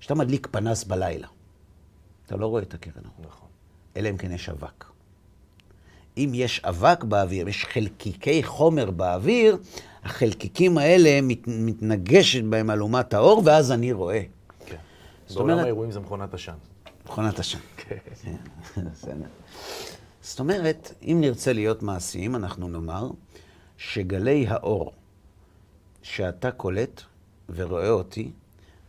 [0.00, 1.26] כשאתה מדליק פנס בלילה,
[2.26, 3.48] אתה לא רואה את הקרן האור, נכון.
[3.96, 4.84] אלא אם כן יש אבק.
[6.18, 9.56] אם יש אבק באוויר, יש חלקיקי חומר באוויר,
[10.04, 14.22] החלקיקים האלה מת, מתנגשת בהם אלומת האור, ואז אני רואה.
[14.66, 14.76] כן.
[15.26, 16.52] זאת בעולם אומרת- האירועים זה מכונת עשן.
[17.06, 17.58] מכונת עשן.
[17.76, 17.96] כן.
[20.24, 23.10] זאת אומרת, אם נרצה להיות מעשיים, אנחנו נאמר
[23.76, 24.92] שגלי האור
[26.02, 27.02] שאתה קולט
[27.48, 28.30] ורואה אותי,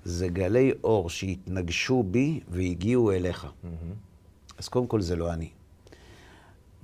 [0.05, 3.47] זה גלי אור שהתנגשו בי והגיעו אליך.
[4.57, 5.49] אז קודם כל זה לא אני.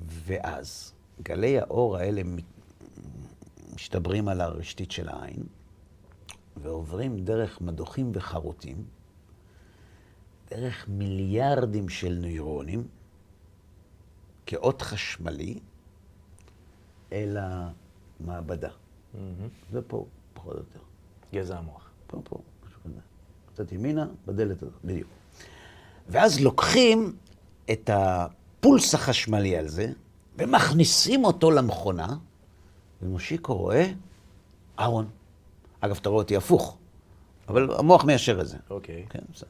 [0.08, 2.22] ואז גלי האור האלה
[3.74, 5.44] משתברים על הרשתית של העין
[6.58, 8.84] ועוברים דרך מדוחים וחרוטים,
[10.50, 12.88] דרך מיליארדים של נוירונים,
[14.46, 15.60] כאות חשמלי,
[17.14, 18.70] אל המעבדה.
[19.72, 20.80] ופה, פחות או יותר.
[21.34, 21.90] גזע המוח.
[22.08, 23.00] פה, פה, משהו כזה.
[23.54, 25.10] קצת ימינה, בדלת הזאת, בדיוק.
[26.10, 27.16] ואז לוקחים
[27.72, 29.92] את הפולס החשמלי על זה,
[30.38, 32.18] ומכניסים אותו למכונה,
[33.02, 33.92] ומושיקו רואה
[34.80, 35.10] אהרון.
[35.80, 36.78] אגב, אתה רואה אותי הפוך,
[37.48, 38.58] אבל המוח מיישר את זה.
[38.70, 39.06] אוקיי.
[39.10, 39.50] כן, בסדר.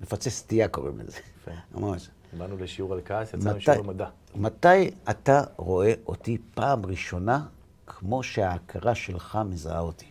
[0.00, 1.18] מפצה סטייה קוראים לזה.
[1.40, 1.50] יפה.
[1.74, 2.10] ממש.
[2.32, 4.08] באנו לשיעור על כעס, יצאנו מתי- לשיעור במדע.
[4.34, 7.46] מתי אתה רואה אותי פעם ראשונה
[7.86, 10.06] כמו שההכרה שלך מזהה אותי?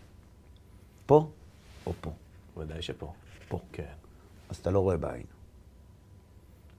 [1.05, 1.29] פה
[1.85, 2.11] או פה?
[2.57, 3.13] ודאי שפה.
[3.47, 3.59] פה.
[3.71, 3.83] כן.
[4.49, 5.23] אז אתה לא רואה בעין.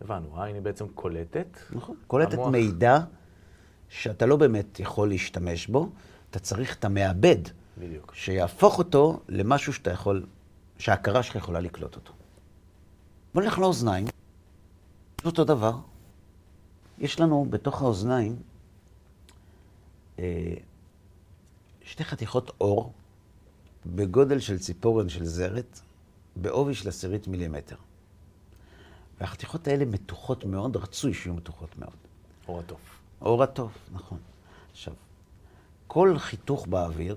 [0.01, 1.59] הבנו, העין היא בעצם קולטת.
[1.71, 1.97] נכון.
[2.07, 2.99] קולטת המוח- מידע
[3.89, 5.89] שאתה לא באמת יכול להשתמש בו,
[6.31, 7.37] אתה צריך את המעבד
[7.79, 8.13] בדיוק.
[8.15, 10.27] שיהפוך אותו למשהו שאתה יכול,
[10.79, 12.13] שההכרה שלך יכולה לקלוט אותו.
[13.35, 14.07] בוא נלך לאוזניים,
[15.29, 15.77] אותו דבר.
[16.99, 18.37] יש לנו בתוך האוזניים
[20.19, 20.55] אה,
[21.83, 22.93] שתי חתיכות אור
[23.87, 25.81] בגודל של ציפורן של זרת,
[26.37, 27.77] בעובי של עשירית מילימטר.
[29.21, 31.97] והחתיכות האלה מתוחות מאוד, רצוי שיהיו מתוחות מאוד.
[32.49, 32.81] אור הטוב.
[33.21, 34.19] אור הטוב, נכון.
[34.71, 34.95] עכשיו,
[35.87, 37.17] כל חיתוך באוויר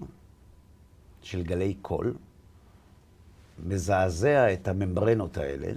[1.22, 2.14] של גלי קול
[3.66, 5.72] מזעזע את הממברנות האלה,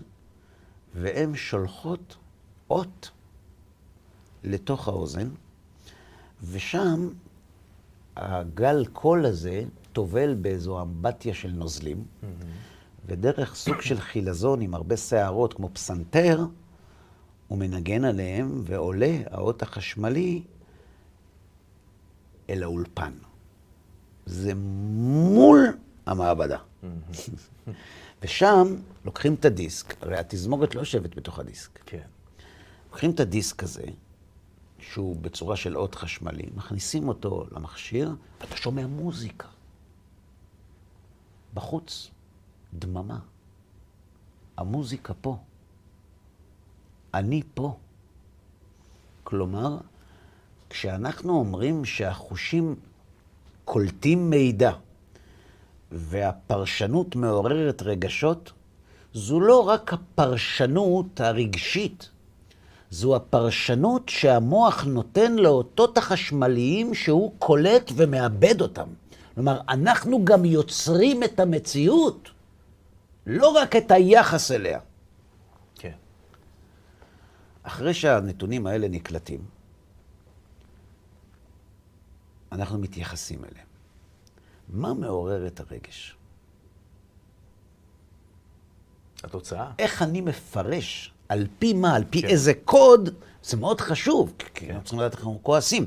[0.94, 2.16] והן שולחות
[2.74, 3.10] אות
[4.44, 5.28] לתוך האוזן,
[6.50, 7.08] ושם
[8.16, 12.04] הגל קול הזה טובל באיזו אמבטיה של נוזלים,
[13.06, 16.46] ודרך סוג של חילזון עם הרבה שערות, כמו פסנתר,
[17.48, 20.42] הוא מנגן עליהם, ועולה האות החשמלי
[22.50, 23.12] אל האולפן.
[24.26, 26.58] זה מול המעבדה.
[28.22, 31.78] ושם לוקחים את הדיסק, הרי התזמורת לא יושבת בתוך הדיסק.
[31.87, 32.06] כן.
[32.94, 33.85] לוקחים את הדיסק הזה,
[34.78, 39.48] שהוא בצורה של אות חשמלי, מכניסים אותו למכשיר, ואתה שומע מוזיקה.
[41.54, 42.11] בחוץ,
[42.74, 43.18] דממה.
[44.57, 45.37] המוזיקה פה.
[47.14, 47.76] אני פה.
[49.24, 49.78] כלומר,
[50.70, 52.76] כשאנחנו אומרים שהחושים
[53.64, 54.72] קולטים מידע
[55.92, 58.52] והפרשנות מעוררת רגשות,
[59.14, 62.11] זו לא רק הפרשנות הרגשית,
[62.90, 68.88] זו הפרשנות שהמוח נותן לאותות החשמליים שהוא קולט ומאבד אותם.
[69.35, 72.29] כלומר, אנחנו גם יוצרים את המציאות,
[73.27, 74.81] לא רק את היחס אליה.
[75.75, 75.97] כן.
[77.62, 79.40] אחרי שהנתונים האלה נקלטים,
[82.53, 83.66] אנחנו מתייחסים אליהם.
[84.68, 86.16] מה מעורר את הרגש?
[89.25, 89.73] התוצאה?
[89.79, 92.28] איך אני מפרש, על פי מה, על פי כן.
[92.28, 93.10] איזה קוד,
[93.42, 95.87] זה מאוד חשוב, כי אנחנו צריכים לדעת איך אנחנו כועסים.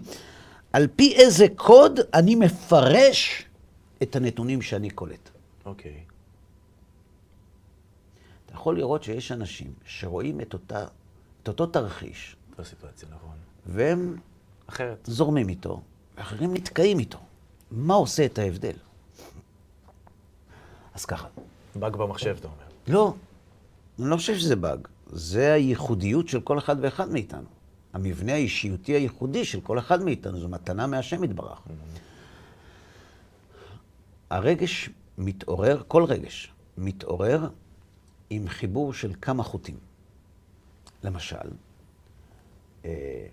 [0.74, 3.46] על פי איזה קוד אני מפרש
[4.04, 5.30] את הנתונים שאני קולט.
[5.66, 6.04] אוקיי.
[8.46, 10.86] אתה יכול לראות שיש אנשים שרואים את, אותה,
[11.44, 13.36] את אותו תרחיש, זו הסיטואציה, נכון.
[13.66, 14.18] והם
[14.68, 14.98] אחרת.
[15.12, 15.82] זורמים איתו,
[16.18, 17.18] ואחרים נתקעים איתו.
[17.72, 18.76] מה עושה את ההבדל?
[20.94, 21.28] אז ככה,
[21.76, 22.64] באג במחשב, אתה אומר.
[22.88, 23.14] לא,
[24.00, 24.88] אני לא חושב שזה באג.
[25.12, 27.48] זה הייחודיות של כל אחד ואחד מאיתנו.
[27.94, 31.60] המבנה האישיותי הייחודי של כל אחד מאיתנו, זו מתנה מהשם יתברך.
[34.30, 37.50] הרגש מתעורר, כל רגש מתעורר
[38.30, 39.78] עם חיבור של כמה חוטים.
[41.04, 41.50] למשל,
[42.86, 43.28] אה,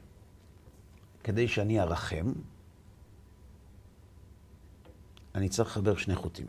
[1.24, 2.32] כדי שאני ארחם,
[5.34, 6.46] אני צריך לחבר שני חוטים.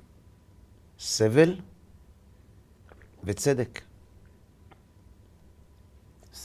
[1.00, 1.56] סבל
[3.24, 3.82] וצדק.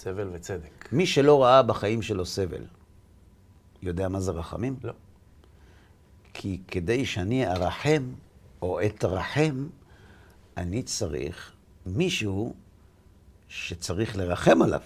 [0.02, 0.88] סבל וצדק.
[0.92, 2.64] מי שלא ראה בחיים שלו סבל,
[3.82, 4.76] יודע מה זה רחמים?
[4.84, 4.92] לא.
[6.34, 8.02] כי כדי שאני ארחם
[8.62, 9.66] או אתרחם,
[10.56, 11.52] אני צריך
[11.86, 12.54] מישהו
[13.48, 14.80] שצריך לרחם עליו,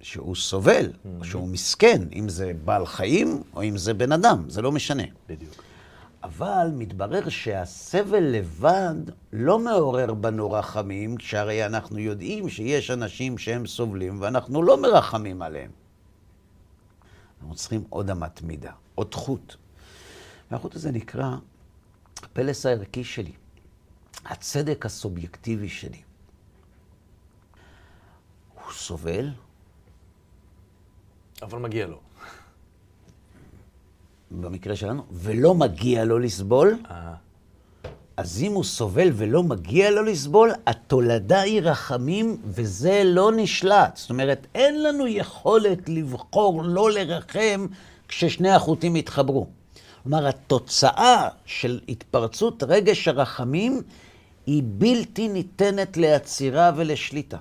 [0.00, 4.62] שהוא סובל, או שהוא מסכן, אם זה בעל חיים או אם זה בן אדם, זה
[4.62, 5.04] לא משנה.
[5.28, 5.67] בדיוק.
[6.22, 8.94] אבל מתברר שהסבל לבד
[9.32, 15.70] לא מעורר בנו רחמים, שהרי אנחנו יודעים שיש אנשים שהם סובלים ואנחנו לא מרחמים עליהם.
[17.40, 19.54] אנחנו צריכים עוד אמת מידה, עוד חוט.
[20.50, 21.36] והחוט הזה נקרא
[22.22, 23.32] הפלס הערכי שלי,
[24.24, 26.02] הצדק הסובייקטיבי שלי.
[28.54, 29.30] הוא סובל,
[31.42, 32.07] אבל מגיע לו.
[34.30, 37.14] במקרה שלנו, ולא מגיע לו לסבול, אה,
[38.16, 43.96] אז אם הוא סובל ולא מגיע לו לסבול, התולדה היא רחמים, וזה לא נשלט.
[43.96, 47.66] זאת אומרת, אין לנו יכולת לבחור לא לרחם
[48.08, 49.46] כששני החוטים יתחברו.
[50.02, 53.82] כלומר, התוצאה של התפרצות רגש הרחמים
[54.46, 57.36] היא בלתי ניתנת לעצירה ולשליטה.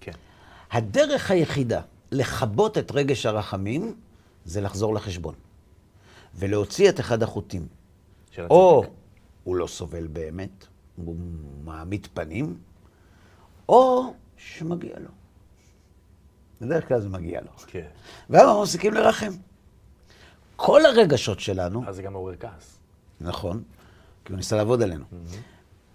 [0.00, 0.12] כן.
[0.70, 1.80] הדרך היחידה
[2.12, 3.94] לכבות את רגש הרחמים
[4.46, 5.34] זה לחזור לחשבון
[6.34, 7.66] ולהוציא את אחד החוטים.
[8.38, 8.92] או הצדק.
[9.44, 11.16] הוא לא סובל באמת, הוא
[11.64, 12.58] מעמיד פנים,
[13.68, 15.10] או שמגיע לו.
[16.60, 17.50] בדרך כלל זה מגיע לו.
[17.66, 17.86] כן.
[18.30, 19.32] ואז אנחנו מפסיקים לרחם.
[20.56, 22.78] כל הרגשות שלנו, אז זה גם מעורר כעס.
[23.20, 23.62] נכון,
[24.24, 25.04] כי הוא ניסה לעבוד עלינו.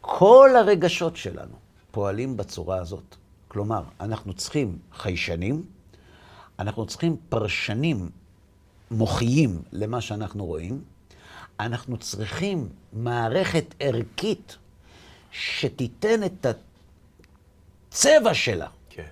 [0.01, 1.55] כל הרגשות שלנו
[1.91, 3.15] פועלים בצורה הזאת.
[3.47, 5.65] כלומר, אנחנו צריכים חיישנים,
[6.59, 8.09] אנחנו צריכים פרשנים
[8.91, 10.84] מוחיים למה שאנחנו רואים,
[11.60, 14.58] אנחנו צריכים מערכת ערכית
[15.32, 16.45] שתיתן את
[17.89, 19.08] הצבע שלה כן.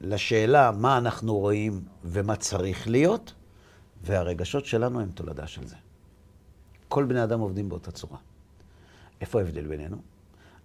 [0.00, 3.32] לשאלה מה אנחנו רואים ומה צריך להיות,
[4.02, 5.76] והרגשות שלנו הם תולדה של זה.
[6.88, 8.18] כל בני אדם עובדים באותה צורה.
[9.20, 9.96] איפה ההבדל בינינו?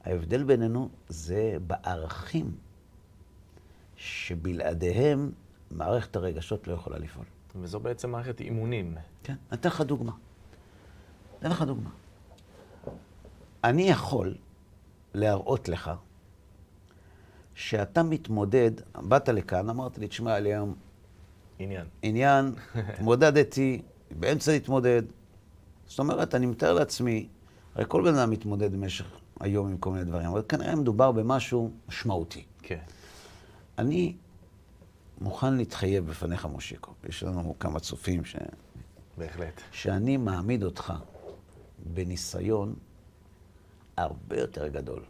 [0.04, 2.52] ההבדל בינינו זה בערכים
[3.96, 5.32] שבלעדיהם
[5.72, 7.26] מערכת הרגשות לא יכולה לפעול.
[7.62, 8.96] וזו בעצם מערכת אימונים.
[9.24, 10.12] כן, אני אתן לך דוגמה.
[11.40, 11.90] אתן לך דוגמה.
[13.64, 14.36] אני יכול
[15.14, 15.92] להראות לך
[17.56, 20.76] שאתה מתמודד, באת לכאן, אמרת לי, תשמע, לי היום
[21.60, 21.86] עניין.
[22.02, 25.02] עניין, התמודדתי, באמצע להתמודד.
[25.88, 27.28] זאת אומרת, אני מתאר לעצמי,
[27.76, 29.06] הרי כל בן אדם מתמודד במשך
[29.40, 32.44] היום עם כל מיני דברים, אבל כנראה מדובר במשהו משמעותי.
[32.62, 32.80] כן.
[33.78, 34.16] אני
[35.22, 38.36] מוכן להתחייב בפניך, מושיקו, יש לנו כמה צופים, ש...
[39.18, 39.62] בהחלט.
[39.72, 40.94] שאני מעמיד אותך
[41.94, 42.76] בניסיון
[43.98, 45.04] הרבה יותר גדול,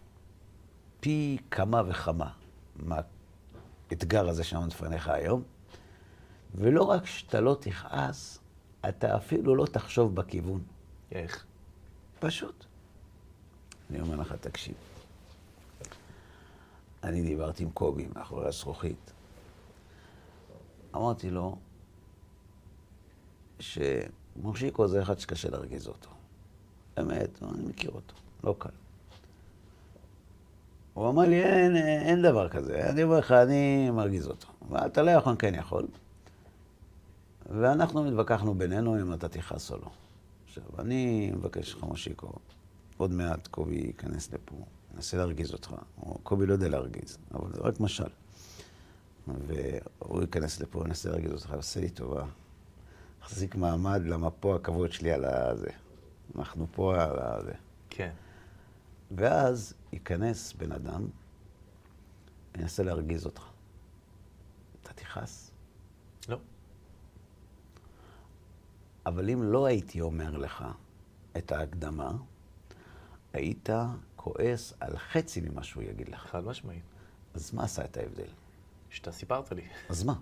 [0.99, 2.29] פי כמה וכמה
[2.75, 5.43] מהאתגר הזה שעמד בפניך היום,
[6.55, 8.39] ולא רק שאתה לא תכעס,
[8.89, 10.61] אתה אפילו לא תחשוב בכיוון.
[11.11, 11.45] איך?
[12.19, 12.65] פשוט.
[13.89, 14.75] אני אומר לך, תקשיב.
[17.03, 19.11] אני דיברתי עם קובי מאחורי הזכוכית.
[20.95, 21.55] אמרתי לו
[23.59, 26.09] שמושיקו זה אחד שקשה להרגיז אותו.
[26.97, 28.69] באמת, אני מכיר אותו, לא קל.
[30.93, 32.89] הוא אמר לי, אין, אין דבר כזה.
[32.89, 34.47] אני אומר לך, אני מרגיז אותו.
[34.69, 35.87] ואתה לא יכול, כן יכול.
[37.49, 39.89] ואנחנו התווכחנו בינינו אם אתה תכעס או לא.
[40.45, 42.31] עכשיו, אני מבקש לך, מושיקו,
[42.97, 44.55] עוד מעט קובי ייכנס לפה,
[44.93, 45.73] ינסה להרגיז אותך.
[46.01, 48.09] או קובי לא יודע להרגיז, אבל זה רק משל.
[49.47, 52.25] והוא ייכנס לפה, ינסה להרגיז אותך, עושה לי טובה.
[53.19, 55.69] תחזיק מעמד, למה פה הכבוד שלי על הזה.
[56.35, 57.53] אנחנו פה על הזה.
[57.89, 58.11] כן.
[59.11, 61.07] ואז ייכנס בן אדם,
[62.57, 63.43] ינסה להרגיז אותך.
[64.81, 65.51] אתה תכעס?
[66.29, 66.39] לא.
[69.05, 70.65] אבל אם לא הייתי אומר לך
[71.37, 72.11] את ההקדמה,
[73.33, 73.69] היית
[74.15, 76.19] כועס על חצי ממה שהוא יגיד לך.
[76.19, 76.83] חד משמעית.
[77.33, 78.46] אז מה עשה את ההבדל?
[78.97, 79.61] שאתה סיפרת לי.
[79.89, 80.13] אז מה?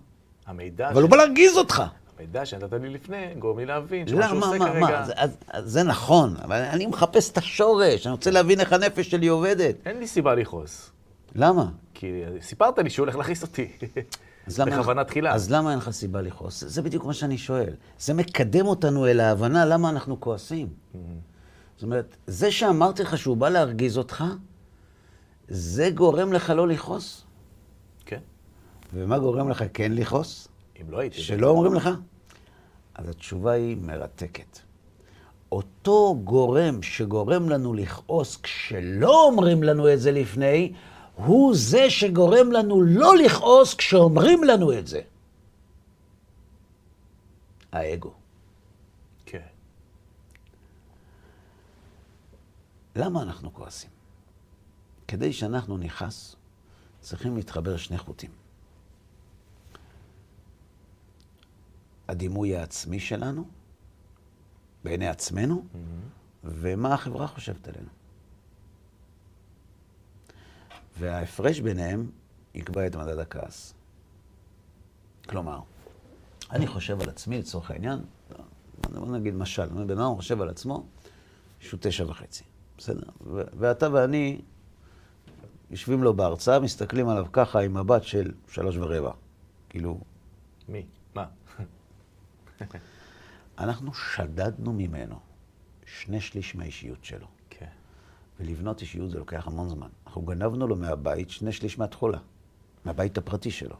[0.45, 1.83] המידע אבל הוא בא להרגיז אותך.
[2.17, 4.79] המידע שנתת לי לפני גורם לי להבין שמה שהוא עושה מה, כרגע...
[4.79, 5.05] מה?
[5.05, 9.27] זה, אז- זה נכון, אבל אני מחפש את השורש, אני רוצה להבין איך הנפש שלי
[9.27, 9.75] עובדת.
[9.85, 10.91] אין לי סיבה לכעוס.
[11.35, 11.65] למה?
[11.93, 13.71] כי סיפרת לי שהוא הולך להכעיס אותי.
[14.47, 15.33] בכוונה תחילה.
[15.33, 16.63] אז למה אין לך סיבה לכעוס?
[16.67, 17.73] זה בדיוק מה שאני שואל.
[17.99, 20.67] זה מקדם אותנו אל ההבנה למה אנחנו כועסים.
[21.75, 24.23] זאת אומרת, זה שאמרתי לך שהוא בא להרגיז אותך,
[25.47, 27.24] זה גורם לך לא לכעוס.
[28.95, 30.47] ומה גורם לך כן לכעוס?
[30.81, 31.21] אם לא הייתי...
[31.21, 31.89] שלא אומרים לך?
[32.95, 34.59] אז התשובה היא מרתקת.
[35.51, 40.73] אותו גורם שגורם לנו לכעוס כשלא אומרים לנו את זה לפני,
[41.15, 45.01] הוא זה שגורם לנו לא לכעוס כשאומרים לנו את זה.
[47.71, 48.13] האגו.
[49.25, 49.47] כן.
[52.95, 53.89] למה אנחנו כועסים?
[55.07, 56.35] כדי שאנחנו נכעס,
[57.01, 58.44] צריכים להתחבר שני חוטים.
[62.07, 63.47] הדימוי העצמי שלנו,
[64.83, 65.65] בעיני עצמנו,
[66.43, 67.89] ומה החברה חושבת עלינו.
[70.99, 72.09] וההפרש ביניהם
[72.53, 73.73] יקבע את מדד הכעס.
[75.29, 75.59] כלומר,
[76.51, 77.99] אני חושב על עצמי, לצורך העניין,
[78.93, 80.85] בוא נגיד משל, בן אדם חושב על עצמו
[81.59, 82.43] שהוא תשע וחצי,
[82.77, 83.03] בסדר?
[83.59, 84.41] ואתה ואני
[85.71, 89.11] יושבים לו בהרצאה, מסתכלים עליו ככה עם מבט של שלוש ורבע.
[89.69, 89.99] כאילו,
[90.69, 90.85] מי?
[91.15, 91.25] מה?
[93.59, 95.19] אנחנו שדדנו ממנו
[95.85, 97.27] שני שליש מהאישיות שלו.
[97.49, 97.69] כן.
[98.39, 99.87] ולבנות אישיות זה לוקח המון זמן.
[100.07, 102.19] אנחנו גנבנו לו מהבית שני שליש מהתכולה,
[102.85, 103.75] מהבית הפרטי שלו.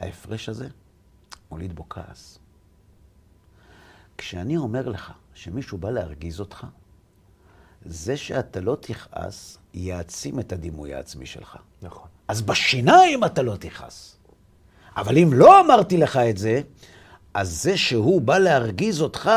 [0.00, 0.68] ההפרש הזה
[1.50, 2.38] מוליד בו כעס.
[4.18, 6.66] כשאני אומר לך שמישהו בא להרגיז אותך,
[7.84, 11.56] זה שאתה לא תכעס יעצים את הדימוי העצמי שלך.
[11.82, 12.08] נכון.
[12.28, 14.16] אז בשיניים אתה לא תכעס.
[14.96, 16.60] אבל אם לא אמרתי לך את זה,
[17.34, 19.30] אז זה שהוא בא להרגיז אותך,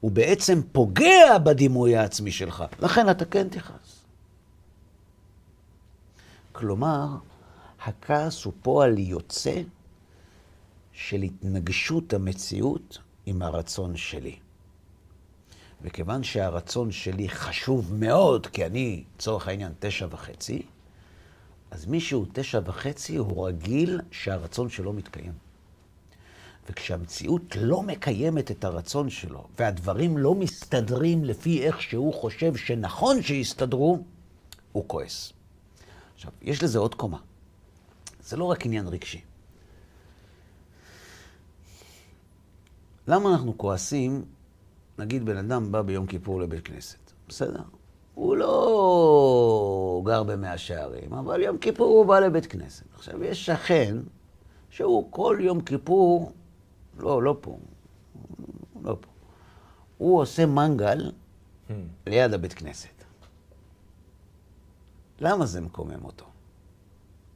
[0.00, 2.64] הוא בעצם פוגע בדימוי העצמי שלך.
[2.78, 4.04] לכן אתה כן תכעס.
[6.52, 7.06] כלומר,
[7.84, 9.62] הכעס הוא פועל יוצא
[10.92, 14.36] של התנגשות המציאות עם הרצון שלי.
[15.82, 20.62] וכיוון שהרצון שלי חשוב מאוד, כי אני, לצורך העניין, תשע וחצי,
[21.70, 25.47] אז מי שהוא תשע וחצי הוא רגיל שהרצון שלו מתקיים.
[26.70, 33.98] וכשהמציאות לא מקיימת את הרצון שלו, והדברים לא מסתדרים לפי איך שהוא חושב שנכון שיסתדרו,
[34.72, 35.32] הוא כועס.
[36.14, 37.18] עכשיו, יש לזה עוד קומה.
[38.24, 39.20] זה לא רק עניין רגשי.
[43.08, 44.24] למה אנחנו כועסים,
[44.98, 46.98] נגיד בן אדם בא ביום כיפור לבית כנסת,
[47.28, 47.62] בסדר?
[48.14, 52.84] הוא לא גר במאה שערים, אבל יום כיפור הוא בא לבית כנסת.
[52.94, 53.96] עכשיו, יש שכן
[54.70, 56.32] שהוא כל יום כיפור,
[56.98, 57.58] לא, לא פה,
[58.82, 59.08] לא פה.
[59.98, 61.12] הוא עושה מנגל
[61.68, 61.72] Hmm.
[62.06, 63.04] ליד הבית כנסת.
[65.20, 66.24] למה זה מקומם אותו?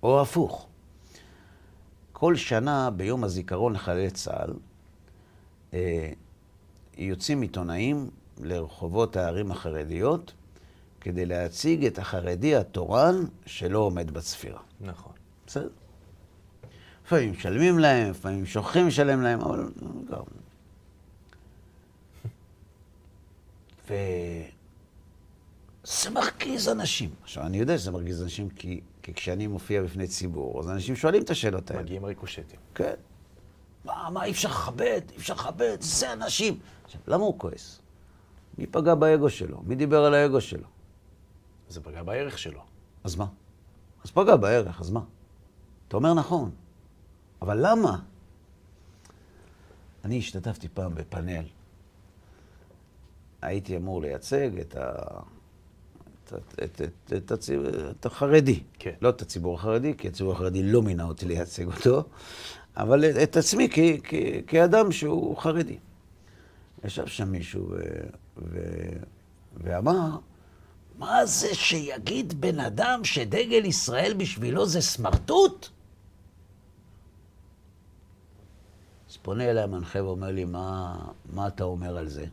[0.03, 0.67] או הפוך.
[2.13, 4.53] כל שנה ביום הזיכרון לחיילי צה"ל
[5.75, 6.13] אה,
[6.97, 10.33] יוצאים עיתונאים לרחובות הערים החרדיות
[11.01, 14.61] כדי להציג את החרדי התורן שלא עומד בספירה.
[14.81, 15.13] נכון.
[15.47, 15.69] בסדר.
[17.13, 19.69] לפעמים משלמים להם, לפעמים שוכחים לשלם להם, אבל...
[20.11, 20.23] גם.
[23.89, 23.95] ו...
[25.85, 27.11] זה מרגיז אנשים.
[27.23, 31.23] עכשיו, אני יודע שזה מרגיז אנשים כי, כי כשאני מופיע בפני ציבור, אז אנשים שואלים
[31.23, 31.83] את השאלות האלה.
[31.83, 32.59] מגיעים ריקושטים.
[32.75, 32.95] כן.
[33.85, 36.59] מה, מה, אי אפשר לכבד, אי אפשר לכבד, זה אנשים.
[36.85, 37.81] עכשיו, למה הוא כועס?
[38.59, 39.63] מי פגע באגו שלו?
[39.63, 40.69] מי דיבר על האגו שלו?
[41.69, 42.61] זה פגע בערך שלו.
[43.05, 43.27] אז מה?
[44.05, 45.01] אז פגע בערך, אז מה?
[45.89, 46.51] אתה אומר נכון,
[47.43, 47.99] אבל למה?
[50.05, 51.45] אני השתתפתי פעם בפאנל.
[53.43, 54.93] הייתי אמור לייצג את, ה...
[56.24, 56.32] את,
[56.64, 56.80] את,
[57.12, 57.51] את, את.
[57.90, 58.62] את החרדי.
[58.78, 58.95] כן.
[59.01, 62.05] לא את הציבור החרדי, כי הציבור החרדי לא מינה אותי לייצג אותו,
[62.76, 64.14] אבל את, את עצמי כ, כ,
[64.47, 65.78] כאדם שהוא חרדי.
[66.84, 67.76] ישב שם מישהו ו,
[68.38, 68.59] ו,
[69.57, 70.18] ואמר,
[70.99, 75.68] מה זה שיגיד בן אדם שדגל ישראל בשבילו זה סמרטוט?
[79.13, 80.97] אז פונה אליי המנחה ואומר לי, מה,
[81.33, 82.27] מה אתה אומר על זה?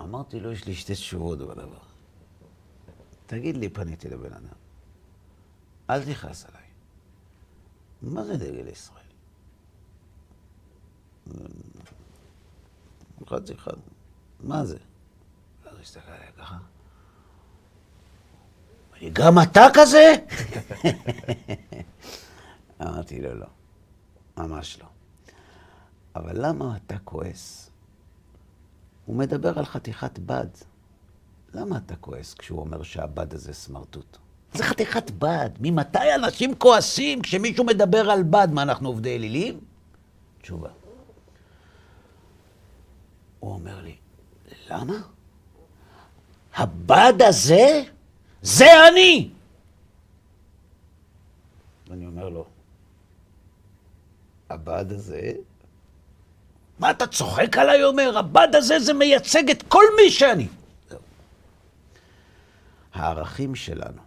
[0.00, 1.78] אמרתי לו, יש לי שתי תשובות בדבר.
[3.26, 4.46] תגיד לי, פניתי לבן אדם,
[5.90, 6.62] אל תכעס עליי.
[8.02, 9.04] מה זה דגל ישראל?
[13.26, 13.76] אחד אחד,
[14.40, 14.76] מה זה?
[15.64, 16.58] אז הוא הסתכל עליי ככה.
[19.12, 20.12] גם אתה כזה?
[22.82, 23.46] אמרתי לו, לא,
[24.36, 24.86] ממש לא.
[26.16, 27.70] אבל למה אתה כועס?
[29.06, 30.46] הוא מדבר על חתיכת בד.
[31.54, 34.18] למה אתה כועס כשהוא אומר שהבד הזה סמרטוט?
[34.52, 35.50] זה חתיכת בד.
[35.60, 38.48] ממתי אנשים כועסים כשמישהו מדבר על בד?
[38.52, 39.60] מה, אנחנו עובדי אלילים?
[40.40, 40.68] תשובה.
[43.40, 43.96] הוא אומר לי,
[44.70, 44.94] למה?
[46.54, 47.82] הבד הזה,
[48.42, 49.30] זה אני!
[51.88, 52.44] ואני אומר לו,
[54.50, 55.32] הבד הזה?
[56.78, 57.84] מה אתה צוחק עליי?
[57.84, 60.48] אומר, הבד הזה זה מייצג את כל מי שאני.
[62.92, 64.02] הערכים שלנו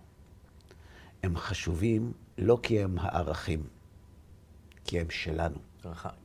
[1.24, 3.64] הם חשובים לא כי הם הערכים,
[4.86, 5.58] כי הם שלנו.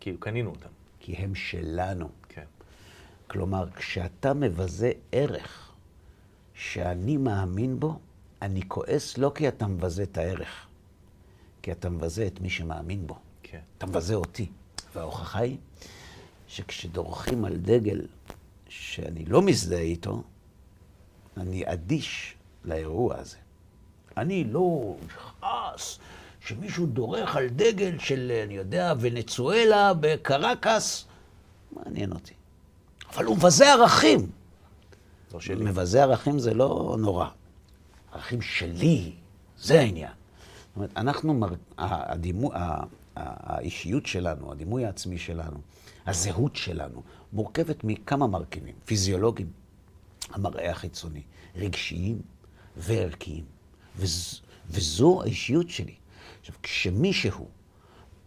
[0.01, 0.69] כאילו, קנינו אותם.
[1.01, 2.09] כי הם שלנו.
[2.29, 2.45] כן.
[3.27, 5.73] כלומר, כשאתה מבזה ערך
[6.55, 7.99] שאני מאמין בו,
[8.43, 10.66] אני כועס לא כי אתה מבזה את הערך,
[11.62, 13.19] כי אתה מבזה את מי שמאמין בו.
[13.51, 13.59] כן.
[13.79, 14.47] אתה מבזה אותי.
[14.95, 15.57] וההוכחה היא
[16.49, 18.07] שכשדורכים על דגל
[18.69, 20.23] שאני לא מזדהה איתו,
[21.37, 22.35] אני אדיש
[22.65, 23.37] לאירוע הזה.
[24.17, 25.99] אני לא אכעס
[26.41, 31.05] שמישהו דורך על דגל של, אני יודע, ונצואלה בקרקס,
[31.73, 32.35] מעניין אותי.
[33.15, 34.31] אבל הוא מבזה ערכים.
[35.35, 35.65] לא שלי.
[35.65, 37.29] מבזה ערכים זה לא נורא.
[38.13, 39.13] ערכים שלי,
[39.59, 40.13] זה העניין.
[40.69, 41.49] זאת אומרת, אנחנו, מר...
[41.79, 42.53] הדימו...
[43.19, 45.61] האישיות שלנו, הדימוי העצמי שלנו,
[46.07, 47.03] הזהות שלנו,
[47.33, 49.49] מורכבת מכמה מרכיבים, פיזיולוגיים,
[50.31, 51.23] המראה החיצוני,
[51.57, 52.21] רגשיים
[52.77, 53.45] וערכיים.
[53.97, 54.41] וז...
[54.71, 55.95] וזו האישיות שלי.
[56.41, 57.49] עכשיו, כשמישהו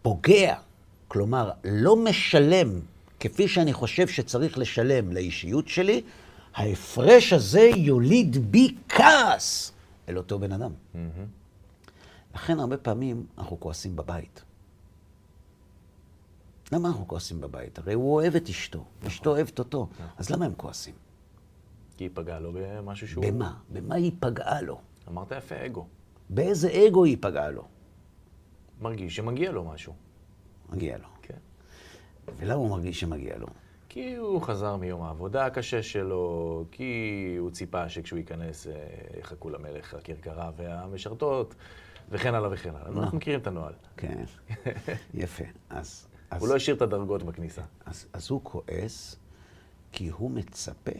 [0.01, 0.55] פוגע,
[1.07, 2.79] כלומר, לא משלם
[3.19, 6.01] כפי שאני חושב שצריך לשלם לאישיות שלי,
[6.55, 9.71] ההפרש הזה יוליד בי כעס
[10.09, 10.71] אל אותו בן אדם.
[10.93, 11.25] מהמם.
[12.35, 14.41] לכן הרבה פעמים אנחנו כועסים בבית.
[16.71, 17.79] למה אנחנו כועסים בבית?
[17.79, 20.93] הרי הוא אוהב את אשתו, אשתו אוהבת אותו, אז למה הם כועסים?
[21.97, 23.25] כי היא פגעה לו במשהו שהוא...
[23.25, 23.53] במה?
[23.69, 24.81] במה היא פגעה לו?
[25.09, 25.87] אמרת יפה, אגו.
[26.29, 27.63] באיזה אגו היא פגעה לו?
[28.81, 29.93] מרגיש שמגיע לו משהו.
[30.69, 31.07] מגיע לו.
[31.21, 31.37] כן.
[32.37, 33.47] ולמה הוא מרגיש שמגיע לו?
[33.89, 38.73] כי הוא חזר מיום העבודה הקשה שלו, כי הוא ציפה שכשהוא ייכנס אה,
[39.19, 41.55] יחכו למלך הכרכרה והמשרתות,
[42.09, 43.01] וכן הלאה וכן הלאה.
[43.03, 43.73] אנחנו מכירים את הנוהל.
[43.97, 44.23] כן,
[45.13, 45.43] יפה.
[45.69, 46.07] אז,
[46.39, 47.61] הוא לא השאיר את הדרגות בכניסה.
[47.85, 49.15] אז, אז הוא כועס
[49.91, 50.91] כי הוא מצפה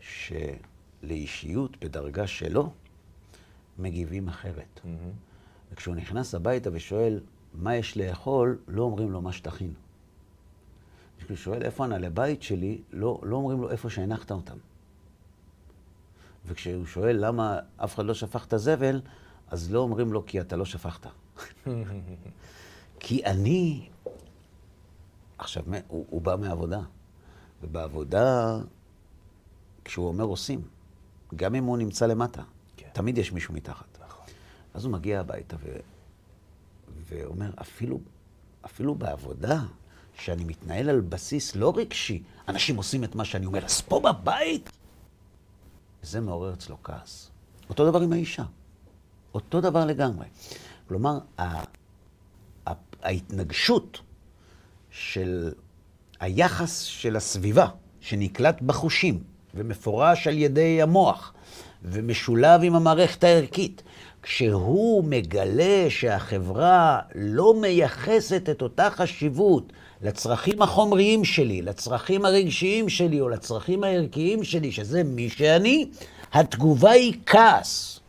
[0.00, 2.72] שלאישיות בדרגה שלו
[3.78, 4.80] מגיבים אחרת.
[4.84, 5.12] מהמם.
[5.72, 7.20] וכשהוא נכנס הביתה ושואל
[7.54, 9.72] מה יש לאכול, לא אומרים לו מה שתכין.
[11.18, 14.56] כשהוא שואל איפה הנעלי בית שלי, לא, לא אומרים לו איפה שהנחת אותם.
[16.46, 19.00] וכשהוא שואל למה אף אחד לא שפך את הזבל,
[19.48, 21.06] אז לא אומרים לו, כי אתה לא שפכת.
[23.00, 23.88] כי אני...
[25.38, 26.80] עכשיו, הוא, הוא בא מעבודה,
[27.62, 28.58] ובעבודה,
[29.84, 30.60] כשהוא אומר עושים,
[31.36, 32.42] גם אם הוא נמצא למטה,
[32.76, 32.88] כן.
[32.92, 33.98] תמיד יש מישהו מתחת.
[34.06, 34.24] נכון.
[34.74, 35.76] אז הוא מגיע הביתה ו...
[37.08, 38.00] ואומר, אפילו,
[38.64, 39.62] אפילו בעבודה,
[40.14, 44.70] שאני מתנהל על בסיס לא רגשי, אנשים עושים את מה שאני אומר, אז פה בבית,
[46.02, 47.30] זה מעורר אצלו כעס.
[47.68, 48.44] אותו דבר עם האישה.
[49.34, 50.26] אותו דבר לגמרי.
[50.88, 51.18] כלומר.
[53.02, 54.00] ההתנגשות
[54.90, 55.52] של
[56.20, 57.66] היחס של הסביבה,
[58.00, 59.22] שנקלט בחושים
[59.54, 61.32] ומפורש על ידי המוח,
[61.82, 63.82] ומשולב עם המערכת הערכית,
[64.22, 69.72] כשהוא מגלה שהחברה לא מייחסת את אותה חשיבות
[70.02, 75.90] לצרכים החומריים שלי, לצרכים הרגשיים שלי או לצרכים הערכיים שלי, שזה מי שאני,
[76.32, 78.00] התגובה היא כעס.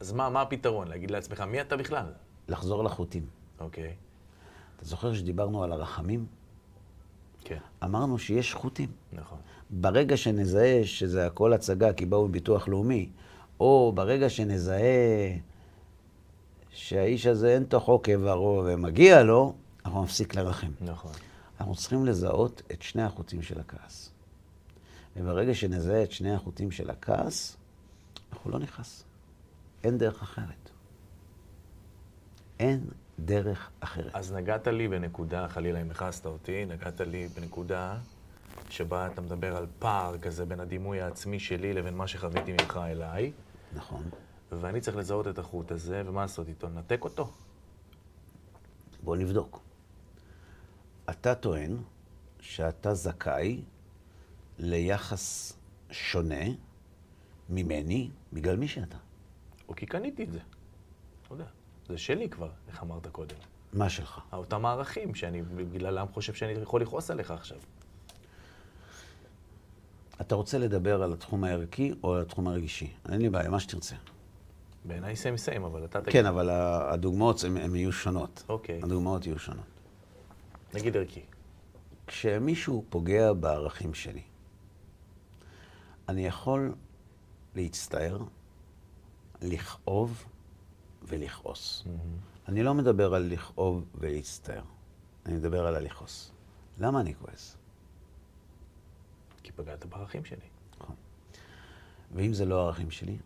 [0.00, 0.88] אז מה, מה הפתרון?
[0.88, 2.06] להגיד לעצמך, מי אתה בכלל?
[2.48, 3.26] לחזור לחוטים.
[3.60, 3.92] אוקיי.
[4.78, 6.26] אתה זוכר שדיברנו על הרחמים?
[7.44, 8.88] כן, אמרנו שיש חוטים.
[9.12, 9.38] נכון.
[9.70, 13.08] ברגע שנזהה שזה הכל הצגה כי באו מביטוח לאומי,
[13.60, 15.36] או ברגע שנזהה
[16.70, 19.54] שהאיש הזה אין תוכו כברו ומגיע לו,
[19.84, 20.70] אנחנו נפסיק לרחם.
[20.80, 21.12] נכון.
[21.60, 24.10] אנחנו צריכים לזהות את שני החוטים של הכעס.
[25.16, 27.56] וברגע שנזהה את שני החוטים של הכעס,
[28.32, 29.04] אנחנו לא נכעס.
[29.84, 30.70] אין דרך אחרת.
[32.58, 32.80] אין
[33.18, 34.14] דרך אחרת.
[34.14, 37.98] אז נגעת לי בנקודה, חלילה אם הכעסת אותי, נגעת לי בנקודה
[38.70, 43.32] שבה אתה מדבר על פער כזה בין הדימוי העצמי שלי לבין מה שחוויתי ממך אליי,
[43.74, 44.02] נכון.
[44.52, 46.66] ואני צריך לזהות את החוט הזה, ומה לעשות איתו?
[46.66, 47.32] לנתק אותו?
[49.02, 49.60] בוא נבדוק.
[51.10, 51.76] אתה טוען
[52.40, 53.62] שאתה זכאי
[54.58, 55.52] ליחס
[55.90, 56.44] שונה
[57.48, 58.96] ממני בגלל מי שאתה.
[59.68, 60.38] או כי קניתי את זה.
[61.22, 61.44] אתה יודע,
[61.88, 63.36] זה שלי כבר, איך אמרת קודם.
[63.72, 64.20] מה שלך?
[64.32, 67.58] אותם הערכים שאני בגללם חושב שאני יכול לכעוס עליך עכשיו.
[70.20, 72.92] אתה רוצה לדבר על התחום הערכי או על התחום הרגישי?
[73.12, 73.94] אין לי בעיה, מה שתרצה.
[74.84, 76.12] בעיניי סיים סיים, אבל אתה תגיד.
[76.12, 76.50] כן, אבל
[76.92, 78.44] הדוגמאות הן יהיו שונות.
[78.48, 78.80] אוקיי.
[78.82, 79.64] הדוגמאות יהיו שונות.
[80.74, 81.22] נגיד ערכי.
[82.06, 84.22] כשמישהו פוגע בערכים שלי,
[86.08, 86.74] אני יכול
[87.54, 88.18] להצטער,
[89.42, 90.24] לכאוב
[91.08, 91.84] ולכעוס.
[92.48, 94.62] אני לא מדבר על לכאוב ולהצטער,
[95.26, 96.30] אני מדבר על הלכעוס.
[96.78, 97.56] למה אני כועס?
[99.42, 100.46] כי פגעת בערכים שלי.
[100.80, 100.96] נכון.
[102.14, 103.16] ואם זה לא הערכים שלי,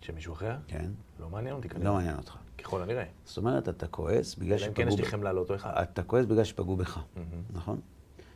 [0.00, 0.56] שמישהו אחר?
[0.66, 1.84] כן, לא מעניין אותי כנראה.
[1.84, 2.36] לא מעניין אותך.
[2.58, 3.04] ככל הנראה.
[3.24, 5.10] זאת אומרת, אתה כועס בגלל אלא אם כן שפגעו יש לי.
[5.10, 5.70] חמלה לאותו אחד.
[5.82, 7.42] אתה כועס בגלל שפגעו בך, מהמם.
[7.52, 7.80] נכון?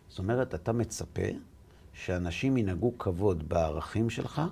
[0.08, 1.22] זאת אומרת, אתה מצפה
[1.92, 4.42] שאנשים ינהגו כבוד בערכים שלך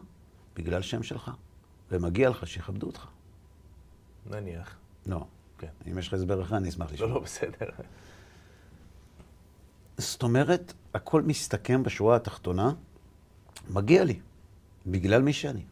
[0.57, 1.31] בגלל שהם שלך,
[1.91, 3.07] ומגיע לך שיכבדו אותך.
[4.31, 4.77] נניח.
[5.07, 5.25] לא.
[5.59, 5.69] כן.
[5.91, 7.09] אם יש לך הסבר אחר, אני אשמח לשמוע.
[7.09, 7.67] לא, לא, בסדר.
[9.99, 12.73] זאת אומרת, הכל מסתכם בשורה התחתונה,
[13.71, 14.21] מגיע לי,
[14.87, 15.63] בגלל מי שאני.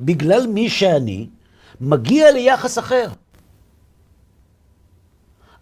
[0.00, 1.28] בגלל מי שאני,
[1.80, 3.08] מגיע לי יחס אחר.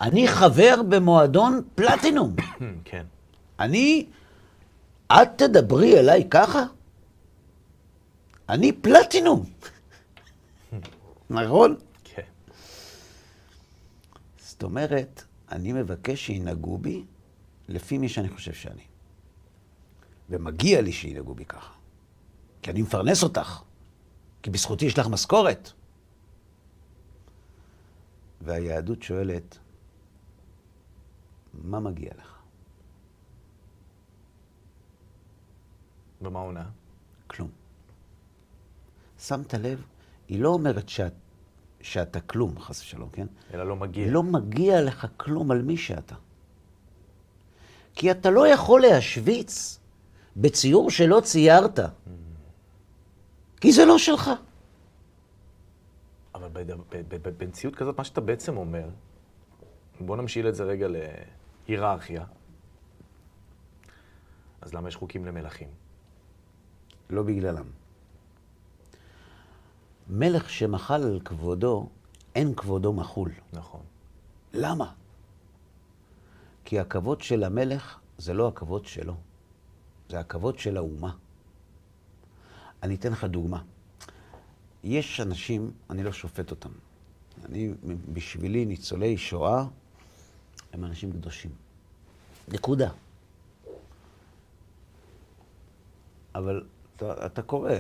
[0.01, 2.37] אני חבר במועדון פלטינום.
[2.85, 3.07] כן.
[3.61, 4.07] אני,
[5.13, 6.63] את תדברי אליי ככה?
[8.49, 9.45] אני פלטינום.
[11.31, 11.77] נכון?
[14.55, 17.05] זאת אומרת, אני מבקש שינהגו בי
[17.69, 18.83] לפי מי שאני חושב שאני.
[20.31, 21.75] ומגיע לי שינהגו בי ככה.
[22.63, 23.63] כי אני מפרנס אותך.
[24.43, 25.73] כי בזכותי יש לך משכורת.
[28.41, 29.59] והיהדות שואלת,
[31.55, 32.39] מה מגיע לך?
[36.23, 36.71] ומה עונה?
[37.27, 37.51] כלום.
[39.19, 39.85] שמת לב?
[40.29, 41.13] היא לא אומרת שאת,
[41.85, 43.27] שאתה כלום, חס ושלום, כן?
[43.55, 44.11] אלא לא מגיע.
[44.11, 46.15] לא מגיע לך כלום על מי שאתה.
[47.95, 49.79] כי אתה לא יכול להשוויץ
[50.37, 51.79] בציור שלא ציירת.
[53.61, 54.31] כי זה לא שלך.
[56.35, 56.49] אבל
[57.39, 58.89] במציאות כזאת, מה שאתה בעצם אומר,
[60.01, 60.87] בוא נמשיל את זה רגע
[61.69, 62.25] להיררכיה.
[64.61, 65.69] אז למה יש חוקים למלכים?
[67.11, 67.84] לא בגללם.
[70.09, 71.89] מלך שמחל על כבודו,
[72.35, 73.31] אין כבודו מחול.
[73.53, 73.81] נכון.
[74.53, 74.93] למה?
[76.65, 79.15] כי הכבוד של המלך זה לא הכבוד שלו,
[80.09, 81.13] זה הכבוד של האומה.
[82.83, 83.63] אני אתן לך דוגמה.
[84.85, 86.71] יש אנשים, אני לא שופט אותם.
[87.45, 87.75] אני,
[88.13, 89.65] בשבילי, ניצולי שואה
[90.73, 91.51] הם אנשים קדושים.
[92.49, 92.91] נקודה.
[96.35, 97.73] אבל אתה, אתה קורא,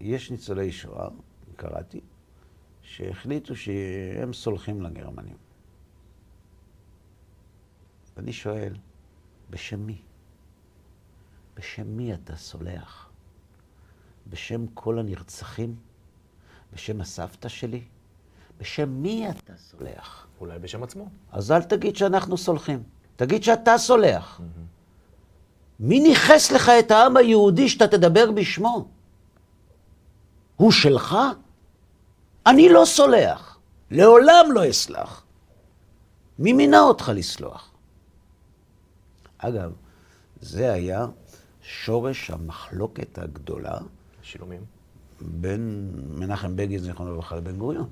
[0.00, 1.08] יש ניצולי שואה,
[1.56, 2.00] קראתי,
[2.82, 5.36] שהחליטו שהם סולחים לגרמנים.
[8.16, 8.74] ואני שואל,
[9.50, 9.98] בשם מי?
[11.56, 13.10] בשם מי אתה סולח?
[14.26, 15.76] בשם כל הנרצחים?
[16.72, 17.82] בשם הסבתא שלי?
[18.58, 20.26] בשם מי אתה סולח?
[20.40, 21.08] אולי בשם עצמו.
[21.32, 22.82] אז אל תגיד שאנחנו סולחים,
[23.16, 24.40] תגיד שאתה סולח.
[25.80, 28.88] מי ניכס לך את העם היהודי שאתה תדבר בשמו?
[30.56, 31.16] הוא שלך?
[32.46, 33.58] אני לא סולח,
[33.90, 35.24] לעולם לא אסלח.
[36.38, 37.70] מי מינה אותך לסלוח?
[39.38, 39.72] אגב,
[40.40, 41.06] זה היה
[41.62, 43.78] שורש המחלוקת הגדולה
[44.22, 44.64] שילומים.
[45.20, 47.88] בין מנחם בגין, זיכרונו לברכה, לבן גוריון.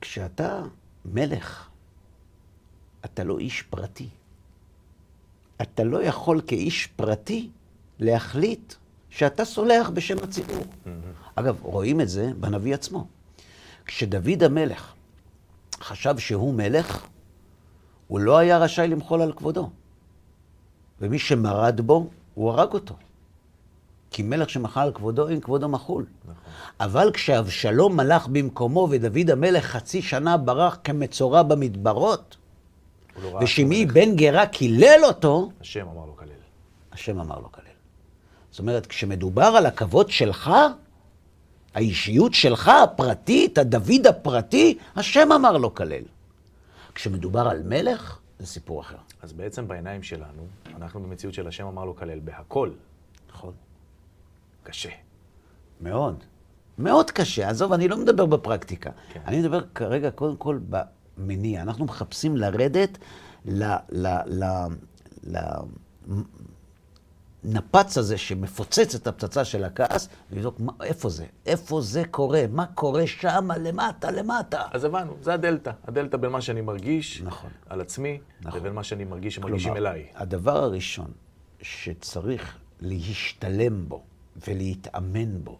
[0.00, 0.62] כשאתה
[1.04, 1.68] מלך,
[3.04, 4.08] אתה לא איש פרטי.
[5.62, 7.50] אתה לא יכול כאיש פרטי
[7.98, 8.74] להחליט
[9.10, 10.64] שאתה סולח בשם הציבור.
[11.34, 13.06] אגב, רואים את זה בנביא עצמו.
[13.86, 14.92] כשדוד המלך
[15.80, 17.06] חשב שהוא מלך,
[18.08, 19.70] הוא לא היה רשאי למחול על כבודו.
[21.00, 22.94] ומי שמרד בו, הוא הרג אותו.
[24.10, 26.06] כי מלך שמחל על כבודו, אין כבודו מחול.
[26.24, 26.34] נכון.
[26.80, 32.36] אבל כשאבשלום מלך במקומו ודוד המלך חצי שנה ברח כמצורע במדברות,
[33.16, 33.92] ושמעי שהוא מלך.
[33.92, 36.28] בן גרה קילל אותו, השם אמר לו כלל.
[36.92, 37.64] השם אמר לו כלל.
[38.50, 40.50] זאת אומרת, כשמדובר על הכבוד שלך,
[41.74, 46.02] האישיות שלך, הפרטית, הדוד הפרטי, השם אמר לו כלל.
[46.94, 48.96] כשמדובר על מלך, זה סיפור אחר.
[49.22, 50.46] אז בעצם בעיניים שלנו,
[50.76, 52.70] אנחנו במציאות של השם אמר לו כלל בהכל.
[53.30, 53.52] נכון.
[54.62, 54.90] קשה.
[55.80, 56.24] מאוד.
[56.78, 57.48] מאוד קשה.
[57.48, 58.90] עזוב, אני לא מדבר בפרקטיקה.
[59.12, 59.20] כן.
[59.26, 60.58] אני מדבר כרגע קודם כל
[61.20, 61.62] במניע.
[61.62, 62.98] אנחנו מחפשים לרדת
[63.44, 63.64] ל...
[63.90, 64.06] ל...
[64.26, 64.44] ל...
[65.24, 65.38] ל...
[67.44, 72.66] נפץ הזה שמפוצץ את הפצצה של הכעס, ולבדוק מה, איפה זה, איפה זה קורה, מה
[72.66, 74.62] קורה שם, למטה, למטה.
[74.70, 75.70] אז הבנו, זה הדלתא.
[75.84, 77.50] הדלתא בין מה שאני מרגיש נכון.
[77.68, 78.60] על עצמי, נכון.
[78.60, 80.06] לבין מה שאני מרגיש שמרגישים כלומר, אליי.
[80.14, 81.10] הדבר הראשון
[81.62, 84.02] שצריך להשתלם בו
[84.48, 85.58] ולהתאמן בו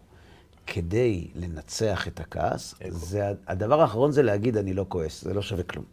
[0.73, 2.75] כדי לנצח את הכעס.
[2.89, 5.85] זה, הדבר האחרון זה להגיד אני לא כועס, זה לא שווה כלום.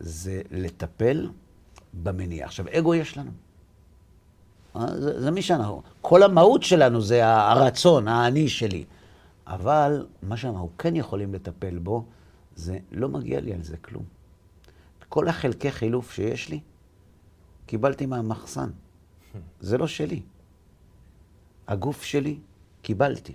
[0.00, 1.30] זה לטפל
[2.02, 2.44] במניע.
[2.44, 3.30] עכשיו, אגו יש לנו.
[4.76, 5.82] אה, זה, זה מי שאנחנו.
[6.00, 8.84] כל המהות שלנו זה הרצון, האני שלי.
[9.46, 12.04] אבל מה שאנחנו כן יכולים לטפל בו,
[12.56, 14.04] זה לא מגיע לי על זה כלום.
[15.08, 16.60] כל החלקי חילוף שיש לי,
[17.66, 18.70] קיבלתי מהמחסן.
[19.60, 20.22] זה לא שלי.
[21.68, 22.38] הגוף שלי,
[22.82, 23.34] קיבלתי.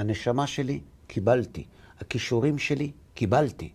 [0.00, 1.66] הנשמה שלי, קיבלתי.
[2.00, 3.72] הכישורים שלי, קיבלתי.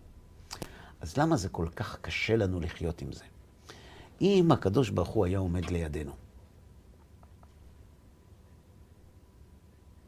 [1.00, 3.24] אז למה זה כל כך קשה לנו לחיות עם זה?
[4.20, 6.12] אם הקדוש ברוך הוא היה עומד לידינו,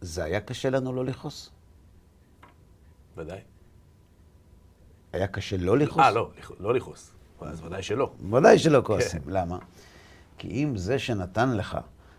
[0.00, 1.50] זה היה קשה לנו לא לכעוס?
[3.16, 3.40] ודאי.
[5.12, 5.98] היה קשה לא לכעוס?
[5.98, 7.10] אה, לא, לא לכעוס.
[7.40, 8.12] אז ודאי שלא.
[8.32, 9.22] ודאי שלא כועסים.
[9.26, 9.58] למה?
[10.38, 11.78] כי אם זה שנתן לך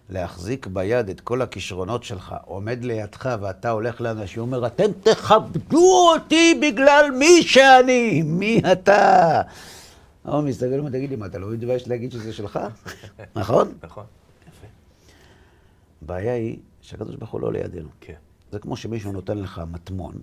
[0.09, 6.59] להחזיק ביד את כל הכישרונות שלך, עומד לידך ואתה הולך לאנשים, אומר, אתם תכבדו אותי
[6.61, 9.41] בגלל מי שאני, מי אתה?
[10.23, 12.59] הוא מסתכל ואומר, תגיד לי, מה, אתה לא מתבייש להגיד שזה שלך?
[13.35, 13.73] נכון?
[13.83, 14.03] נכון.
[14.41, 14.67] יפה.
[16.01, 17.89] הבעיה היא שהקדוש ברוך הוא לא לידינו.
[18.01, 18.13] כן.
[18.51, 20.13] זה כמו שמישהו נותן לך מטמון,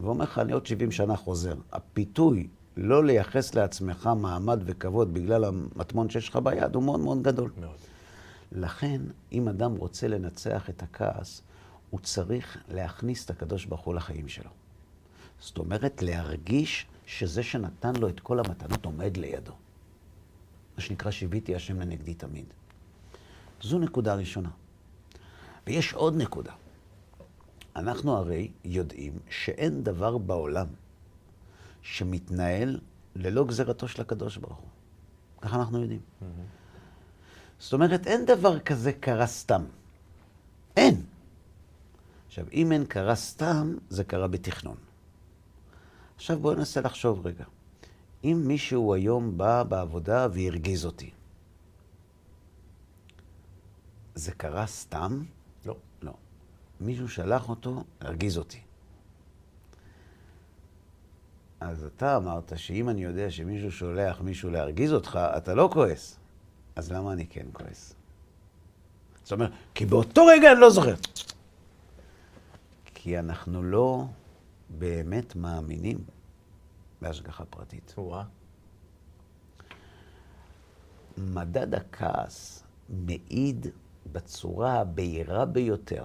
[0.00, 1.54] ואומר לך, אני עוד 70 שנה חוזר.
[1.72, 2.46] הפיתוי
[2.76, 7.50] לא לייחס לעצמך מעמד וכבוד בגלל המטמון שיש לך ביד הוא מאוד מאוד גדול.
[7.60, 7.89] מאוד.
[8.52, 9.00] לכן,
[9.32, 11.42] אם אדם רוצה לנצח את הכעס,
[11.90, 14.50] הוא צריך להכניס את הקדוש ברוך הוא לחיים שלו.
[15.40, 19.52] זאת אומרת, להרגיש שזה שנתן לו את כל המתנות עומד לידו.
[20.76, 22.44] מה שנקרא, שיוויתי השם לנגדי תמיד.
[23.62, 24.50] זו נקודה ראשונה.
[25.66, 26.52] ויש עוד נקודה.
[27.76, 30.66] אנחנו הרי יודעים שאין דבר בעולם
[31.82, 32.80] שמתנהל
[33.16, 34.68] ללא גזירתו של הקדוש ברוך הוא.
[35.40, 36.00] ככה אנחנו יודעים.
[37.60, 39.64] זאת אומרת, אין דבר כזה קרה סתם.
[40.76, 41.02] אין.
[42.26, 44.76] עכשיו, אם אין קרה סתם, זה קרה בתכנון.
[46.16, 47.44] עכשיו בואו ננסה לחשוב רגע.
[48.24, 51.10] אם מישהו היום בא בעבודה והרגיז אותי,
[54.14, 55.22] זה קרה סתם?
[55.66, 55.76] לא.
[56.02, 56.12] לא.
[56.80, 58.60] מישהו שלח אותו להרגיז אותי.
[61.60, 66.19] אז אתה אמרת שאם אני יודע שמישהו שולח מישהו להרגיז אותך, אתה לא כועס.
[66.76, 67.94] אז למה אני כן כועס?
[69.22, 70.94] זאת אומרת, כי באותו רגע אני לא זוכר.
[72.84, 74.04] כי אנחנו לא
[74.78, 75.98] באמת מאמינים
[77.00, 77.94] בהשגחה פרטית.
[77.98, 78.24] וואה.
[81.18, 83.66] מדד הכעס מעיד
[84.12, 86.04] בצורה הבהירה ביותר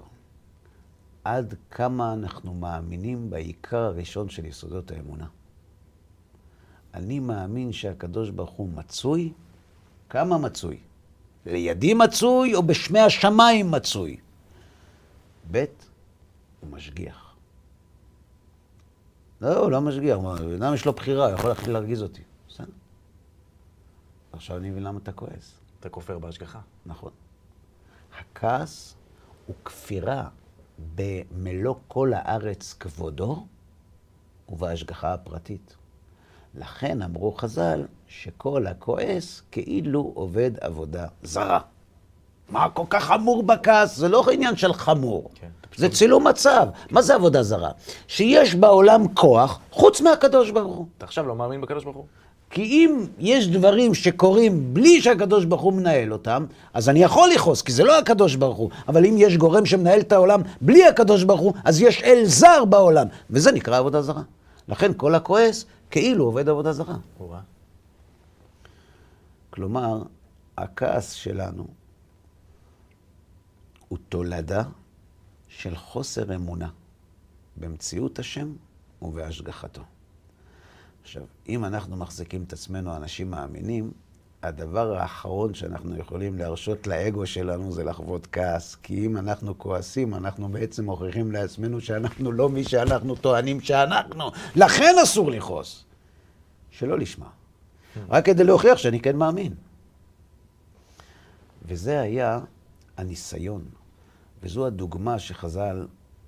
[1.23, 5.27] עד כמה אנחנו מאמינים בעיקר הראשון של יסודות האמונה.
[6.93, 9.33] אני מאמין שהקדוש ברוך הוא מצוי,
[10.15, 10.79] כמה מצוי?
[11.45, 14.17] לידי מצוי או בשמי השמיים מצוי?
[15.51, 15.65] ב',
[16.59, 17.35] הוא משגיח.
[19.41, 20.17] לא, הוא לא משגיח,
[20.57, 22.21] אדם יש לו בחירה, הוא יכול להתחיל להרגיז אותי.
[22.49, 22.71] בסדר.
[24.31, 25.59] עכשיו אני מבין למה אתה כועס.
[25.79, 26.59] אתה כופר בהשגחה.
[26.85, 27.11] נכון.
[28.19, 28.95] הכעס
[29.45, 30.27] הוא כפירה
[30.95, 33.47] במלוא כל הארץ כבודו
[34.49, 35.75] ובהשגחה הפרטית.
[36.53, 37.85] לכן אמרו חז"ל
[38.23, 41.59] שכל הכועס כאילו עובד עבודה זרה.
[42.49, 43.97] מה כל כך חמור בכעס?
[43.97, 46.67] זה לא עניין של חמור, כן, זה צילום מצב.
[46.91, 47.71] מה זה עבודה זרה?
[48.07, 50.85] שיש בעולם כוח חוץ מהקדוש ברוך הוא.
[50.97, 52.05] אתה עכשיו לא מאמין בקדוש ברוך הוא?
[52.49, 57.61] כי אם יש דברים שקורים בלי שהקדוש ברוך הוא מנהל אותם, אז אני יכול לכעוס,
[57.61, 58.69] כי זה לא הקדוש ברוך הוא.
[58.87, 62.65] אבל אם יש גורם שמנהל את העולם בלי הקדוש ברוך הוא, אז יש אל זר
[62.65, 64.21] בעולם, וזה נקרא עבודה זרה.
[64.69, 66.95] לכן כל הכועס כאילו עובד עבודה זרה.
[69.49, 70.03] כלומר,
[70.57, 71.67] הכעס שלנו
[73.87, 74.63] הוא תולדה
[75.47, 76.69] של חוסר אמונה
[77.57, 78.53] במציאות השם
[79.01, 79.81] ובהשגחתו.
[81.01, 83.91] עכשיו, אם אנחנו מחזיקים את עצמנו אנשים מאמינים,
[84.43, 88.75] הדבר האחרון שאנחנו יכולים להרשות לאגו שלנו זה לחוות כעס.
[88.75, 94.31] כי אם אנחנו כועסים, אנחנו בעצם מוכיחים לעצמנו שאנחנו לא מי שאנחנו טוענים שאנחנו.
[94.55, 95.85] לכן אסור לכעוס.
[96.71, 97.29] שלא לשמה.
[98.09, 99.53] רק כדי להוכיח שאני כן מאמין.
[101.65, 102.39] וזה היה
[102.97, 103.65] הניסיון.
[104.43, 105.87] וזו הדוגמה שחז"ל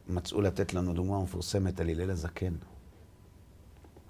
[0.09, 2.53] מצאו לתת לנו, דוגמה מפורסמת על הלל הזקן.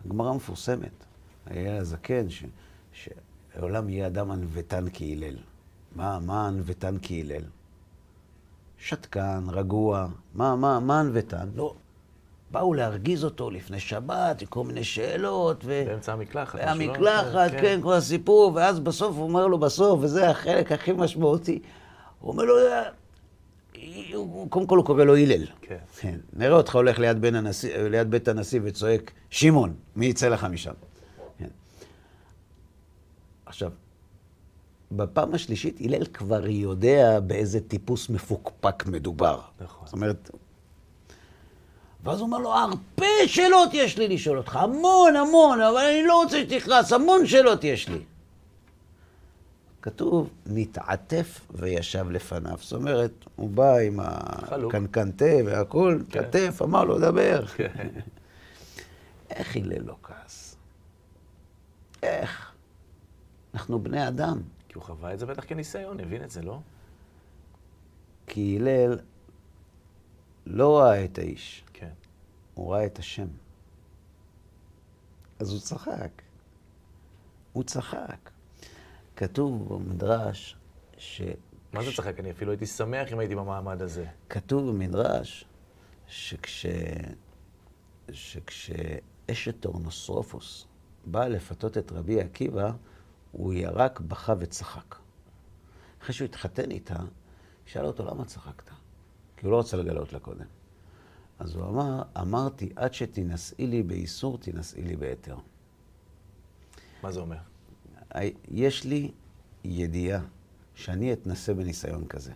[0.06, 1.04] הגמרא מפורסמת.
[1.46, 2.44] הלל הזקן, ש...
[2.92, 5.38] שהעולם יהיה אדם ענוותן כהלל.
[5.96, 7.44] מה, מה ענוותן כהלל?
[8.78, 11.50] שתקן, רגוע, מה, מה, מה ענוותן?
[11.56, 11.76] לא.
[12.52, 15.84] באו להרגיז אותו לפני שבת, כל מיני שאלות, ו...
[15.88, 16.60] באמצע המקלחת.
[16.62, 21.60] המקלחת, כן, כן, כל הסיפור, ואז בסוף הוא אומר לו בסוף, וזה החלק הכי משמעותי,
[22.20, 22.56] הוא אומר לו,
[24.50, 25.46] קודם כל הוא קורא לו הלל.
[25.62, 25.78] כן.
[26.00, 26.18] כן.
[26.34, 30.74] נראה אותך הולך ליד, הנשיא, ליד בית הנשיא וצועק, שמעון, מי יצא לך משם?
[31.38, 31.50] כן.
[33.46, 33.72] עכשיו,
[34.92, 39.42] בפעם השלישית הלל כבר יודע באיזה טיפוס מפוקפק מדובר.
[39.62, 39.86] נכון.
[39.86, 40.32] זאת אומרת,
[42.08, 46.24] ואז הוא אומר לו, הרבה שאלות יש לי לשאול אותך, המון, המון, אבל אני לא
[46.24, 48.00] רוצה שתכעס, המון שאלות יש לי.
[49.82, 52.58] כתוב, נתעטף וישב לפניו.
[52.62, 56.24] זאת אומרת, הוא בא עם הקנקן תה והכול, כן.
[56.24, 57.46] כתף, אמר לו, דבר.
[57.58, 57.88] כן.
[59.30, 60.56] איך הלל לא כעס?
[62.04, 62.52] איך?
[63.54, 64.42] אנחנו בני אדם.
[64.68, 66.60] כי הוא חווה את זה בטח כניסיון, הבין את זה, לא?
[68.28, 68.98] כי הלל
[70.46, 71.64] לא ראה את האיש.
[72.58, 73.28] הוא ראה את השם.
[75.40, 76.22] אז הוא צחק.
[77.54, 78.30] הוא צחק.
[79.16, 80.58] כתוב במדרש
[80.98, 81.22] ש...
[81.74, 82.20] מה זה צחק?
[82.20, 84.06] אני אפילו הייתי שמח אם הייתי במעמד הזה.
[84.30, 85.46] כתוב במדרש
[86.08, 86.66] שכש...
[88.12, 90.68] שכשאשת אורנוסרופוס
[91.06, 92.72] באה לפתות את רבי עקיבא,
[93.32, 94.96] הוא ירק, בכה וצחק.
[96.02, 97.00] אחרי שהוא התחתן איתה,
[97.66, 98.70] שאל אותו, למה צחקת?
[99.38, 100.57] כי הוא לא רצה לגלות לה קודם.
[101.40, 105.38] אז הוא אמר, אמרתי, עד שתינשאי לי באיסור, תינשאי לי בהיתר.
[107.04, 107.38] מה זה אומר?
[108.48, 109.12] יש לי
[109.64, 110.22] ידיעה
[110.76, 112.32] שאני אתנסה בניסיון כזה.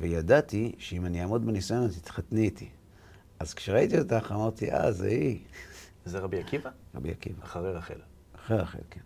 [0.00, 2.68] וידעתי שאם אני אעמוד בניסיון, אז תתחתני איתי.
[3.38, 5.44] אז כשראיתי אותך, אמרתי, אה, זה היא.
[6.04, 6.70] זה רבי עקיבא?
[6.94, 7.44] רבי עקיבא.
[7.44, 8.00] אחרי רחל.
[8.34, 9.00] אחרי רחל, כן.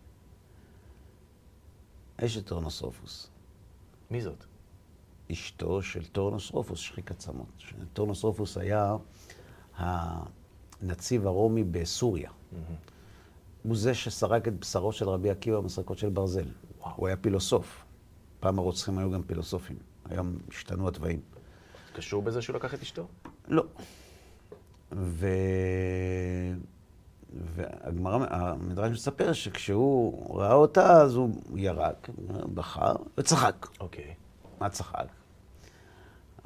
[2.17, 3.29] אשת טורנוסרופוס.
[4.11, 4.45] מי זאת?
[5.33, 7.63] אשתו של טורנוסרופוס, שחיק עצמות.
[7.93, 8.97] טורנוסרופוס היה
[9.77, 12.31] הנציב הרומי בסוריה.
[12.31, 12.57] Mm-hmm.
[13.63, 16.49] הוא זה שסרק את בשרו של רבי עקיבא במסרקות של ברזל.
[16.81, 16.93] וואו.
[16.97, 17.85] הוא היה פילוסוף.
[18.41, 19.77] פעם הרוצחים היו גם פילוסופים.
[20.11, 21.21] היום השתנו התוואים.
[21.93, 23.07] קשור בזה שהוא לקח את אשתו?
[23.49, 23.65] לא.
[24.93, 25.27] ו...
[27.55, 32.11] והגמרא, המדרש מספר שכשהוא ראה אותה, אז הוא ירק,
[32.55, 33.67] בכה וצחק.
[33.81, 34.15] אוקיי.
[34.61, 35.07] מה צחק?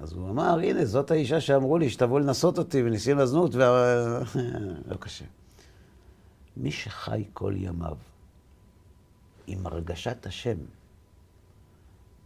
[0.00, 4.20] אז הוא אמר, הנה, זאת האישה שאמרו לי שתבוא לנסות אותי וניסים לזנות, וה...
[4.90, 5.24] לא קשה.
[6.56, 7.96] מי שחי כל ימיו
[9.46, 10.56] עם הרגשת השם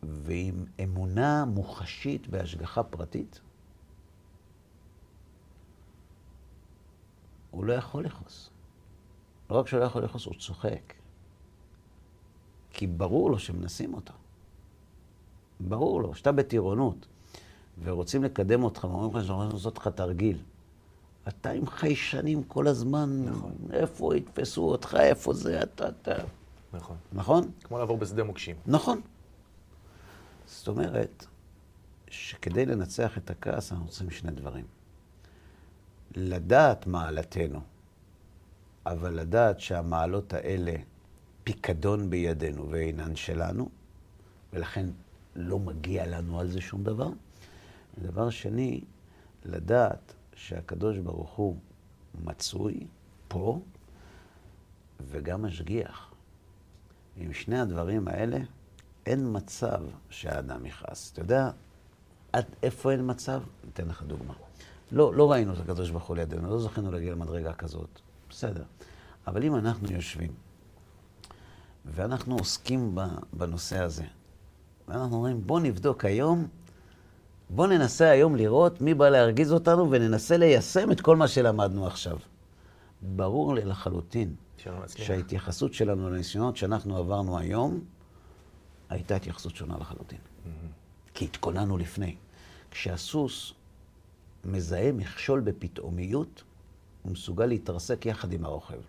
[0.03, 3.41] ועם אמונה מוחשית בהשגחה פרטית,
[7.51, 8.51] הוא לא יכול לכעוס.
[9.51, 10.95] לא רק שהוא לא יכול לכעוס, הוא צוחק.
[12.71, 14.15] כי ברור לו שמנסים אותו.
[15.61, 17.07] ברור לו, שאתה בטירונות,
[17.83, 20.39] ורוצים לקדם אותך, ואומרים לך שאנחנו לעשות לך תרגיל.
[21.29, 23.53] אתה עם חיישנים כל הזמן, נכון.
[23.73, 26.15] איפה יתפסו אותך, איפה זה, אתה, אתה.
[26.73, 26.97] נכון.
[27.13, 27.51] נכון?
[27.65, 28.57] כמו לעבור בשדה מוקשים.
[28.67, 29.01] נכון.
[30.47, 31.27] זאת אומרת,
[32.09, 34.65] שכדי לנצח את הכעס אנחנו צריכים שני דברים.
[36.17, 37.61] לדעת מעלתנו,
[38.87, 40.75] אבל לדעת שהמעלות האלה
[41.45, 43.69] פיקדון בידינו ואינן שלנו,
[44.53, 44.87] ולכן
[45.37, 47.09] לא מגיע לנו על זה שום דבר.
[47.99, 48.81] ודבר שני,
[49.45, 51.57] לדעת שהקדוש ברוך הוא
[52.25, 52.87] מצוי
[53.29, 53.61] פה
[55.01, 56.11] וגם משגיח.
[57.17, 58.39] עם שני הדברים האלה
[59.07, 61.13] אין מצב שהאדם יכעס.
[61.13, 61.51] אתה יודע
[62.33, 63.43] עד איפה אין מצב?
[63.73, 64.35] אתן לך דוגמה.
[64.93, 68.01] לא, לא ראינו את הקדוש ברוך הוא לידינו, לא זכינו להגיע למדרגה כזאת.
[68.31, 68.65] בסדר.
[69.27, 70.33] אבל אם אנחנו יושבים
[71.85, 72.99] ואנחנו עוסקים
[73.33, 74.05] בנושא הזה,
[74.89, 76.49] ואנחנו אומרים, בוא נבדוק היום,
[77.55, 82.19] בוא ננסה היום לראות מי בא להרגיז אותנו וננסה ליישם את כל מה שלמדנו עכשיו.
[83.03, 84.35] ברור לי לחלוטין
[84.97, 87.81] שההתייחסות שלנו לניסיונות שאנחנו עברנו היום,
[88.91, 90.19] הייתה התייחסות שונה לחלוטין.
[90.19, 90.49] Mm-hmm.
[91.15, 92.17] כי התכוננו לפני.
[92.71, 93.53] כשהסוס
[94.45, 96.43] מזהה מכשול בפתאומיות,
[97.03, 98.81] הוא מסוגל להתרסק יחד עם הרוכב.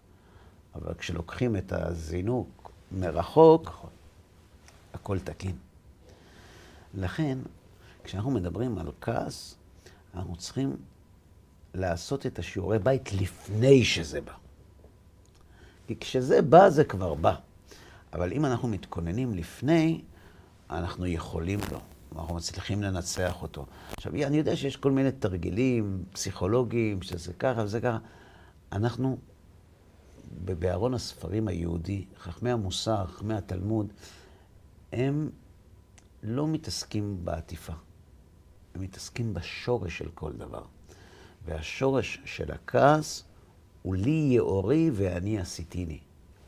[0.76, 3.90] אבל כשלוקחים את הזינוק מרחוק, נכון.
[4.94, 5.56] הכל תקין.
[6.94, 7.38] לכן,
[8.06, 9.58] כשאנחנו מדברים על כעס,
[10.14, 10.76] אנחנו צריכים
[11.74, 14.34] לעשות את השיעורי בית לפני שזה בא.
[15.88, 17.36] כי כשזה בא, זה כבר בא.
[18.14, 20.02] אבל אם אנחנו מתכוננים לפני,
[20.70, 21.80] אנחנו יכולים לו.
[22.16, 23.66] אנחנו מצליחים לנצח אותו.
[23.98, 27.98] עכשיו, אני יודע שיש כל מיני תרגילים פסיכולוגיים, שזה ככה וזה ככה.
[28.72, 29.18] אנחנו,
[30.60, 33.94] בארון הספרים היהודי, חכמי המוסר, חכמי התלמוד,
[34.94, 35.30] הם
[36.24, 37.74] לא מתעסקים בעטיפה.
[38.76, 40.64] הם מתעסקים בשורש של כל דבר.
[41.46, 43.24] והשורש של הכעס
[43.82, 46.00] הוא לי יאורי ואני עשיתיני.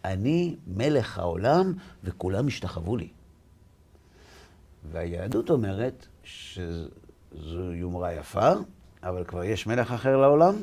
[0.05, 1.73] אני מלך העולם
[2.03, 3.09] וכולם השתחוו לי.
[4.91, 8.51] והיהדות אומרת שזו יומרה יפה,
[9.03, 10.55] אבל כבר יש מלך אחר לעולם,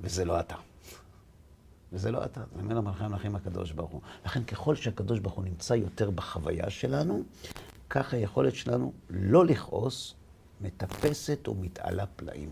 [0.00, 0.56] וזה לא אתה.
[1.92, 4.00] וזה לא אתה, זה מלך מלכי המלכים הקדוש ברוך הוא.
[4.26, 7.22] לכן ככל שהקדוש ברוך הוא נמצא יותר בחוויה שלנו,
[7.90, 10.14] כך היכולת שלנו לא לכעוס
[10.62, 12.50] מטפסת ומתעלה פלאים.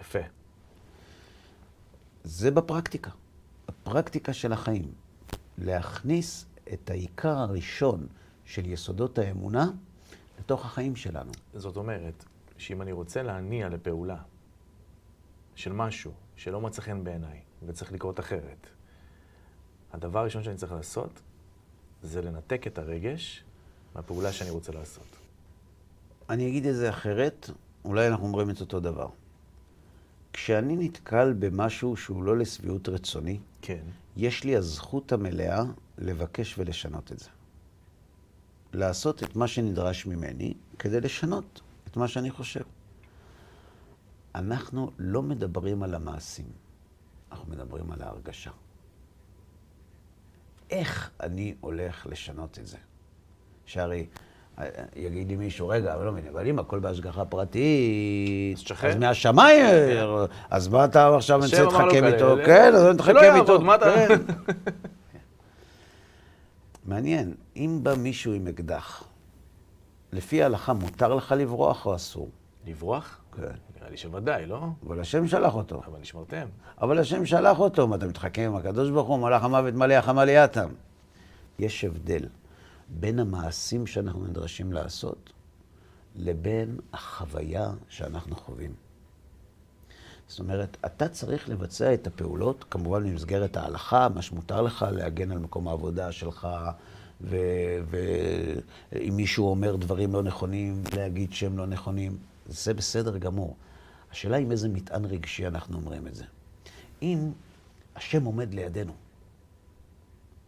[0.00, 0.18] יפה.
[2.24, 3.10] זה בפרקטיקה,
[3.68, 4.92] הפרקטיקה של החיים.
[5.58, 8.06] להכניס את העיקר הראשון
[8.44, 9.70] של יסודות האמונה
[10.38, 11.32] לתוך החיים שלנו.
[11.54, 12.24] זאת אומרת,
[12.58, 14.22] שאם אני רוצה להניע לפעולה
[15.54, 18.66] של משהו שלא מצא חן בעיניי וצריך לקרות אחרת,
[19.92, 21.20] הדבר הראשון שאני צריך לעשות
[22.02, 23.44] זה לנתק את הרגש
[23.94, 25.19] מהפעולה שאני רוצה לעשות.
[26.30, 27.50] אני אגיד את זה אחרת,
[27.84, 29.08] אולי אנחנו אומרים את אותו דבר.
[30.32, 33.82] כשאני נתקל במשהו שהוא לא לשביעות רצוני, כן.
[34.16, 35.62] יש לי הזכות המלאה
[35.98, 37.28] לבקש ולשנות את זה.
[38.72, 42.64] לעשות את מה שנדרש ממני כדי לשנות את מה שאני חושב.
[44.34, 46.48] אנחנו לא מדברים על המעשים,
[47.32, 48.50] אנחנו מדברים על ההרגשה.
[50.70, 52.78] איך אני הולך לשנות את זה?
[53.66, 54.06] שהרי
[54.96, 60.04] יגיד לי מישהו, רגע, אבל לא מבין, אבל אם הכל בהשגחה פרטית, אז מהשמיים, כן.
[60.50, 62.36] אז מה אתה עכשיו מנסה להתחכם איתו?
[62.46, 63.62] כן, אז אני מתחכם איתו.
[63.62, 63.78] לא.
[63.78, 64.08] כן.
[66.90, 69.04] מעניין, אם בא מישהו עם אקדח,
[70.12, 72.28] לפי ההלכה מותר לך לברוח או אסור?
[72.66, 73.20] לברוח?
[73.36, 73.42] כן.
[73.78, 74.66] נראה לי שוודאי, לא?
[74.86, 75.82] אבל השם שלח אותו.
[75.86, 76.46] אבל נשמרתם.
[76.80, 80.24] אבל השם שלח אותו, מה אתה מתחכם עם הקדוש ברוך הוא, מלאך המוות מלא החמה
[80.24, 80.68] ליאתם.
[81.58, 82.24] יש הבדל
[82.90, 85.32] בין המעשים שאנחנו נדרשים לעשות
[86.16, 88.74] לבין החוויה שאנחנו חווים.
[90.28, 95.38] זאת אומרת, אתה צריך לבצע את הפעולות, כמובן במסגרת ההלכה, מה שמותר לך, להגן על
[95.38, 96.48] מקום העבודה שלך,
[97.20, 103.56] ואם מישהו אומר דברים לא נכונים, להגיד שהם לא נכונים, זה בסדר גמור.
[104.10, 106.24] השאלה עם איזה מטען רגשי אנחנו אומרים את זה.
[107.02, 107.32] אם
[107.96, 108.92] השם עומד לידינו,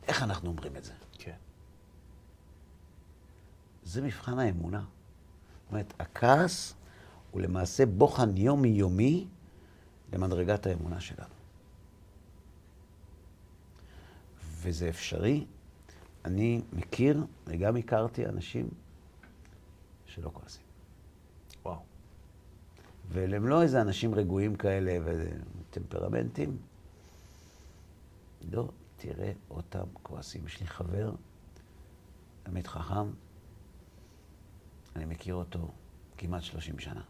[0.08, 0.92] איך אנחנו אומרים את זה?
[3.92, 4.80] זה מבחן האמונה.
[4.80, 6.74] זאת אומרת, הכעס
[7.30, 9.26] הוא למעשה בוחן יומי-יומי
[10.12, 11.34] למדרגת האמונה שלנו.
[14.62, 15.46] וזה אפשרי.
[16.24, 18.68] אני מכיר וגם הכרתי אנשים
[20.06, 20.62] שלא כועסים.
[21.64, 21.82] וואו.
[23.08, 26.58] והם לא איזה אנשים רגועים כאלה וטמפרמנטים.
[28.52, 30.46] לא תראה אותם כועסים.
[30.46, 31.12] יש לי חבר,
[32.42, 33.06] תלמיד חכם,
[34.96, 35.70] אני מכיר אותו
[36.18, 37.02] כמעט 30 שנה.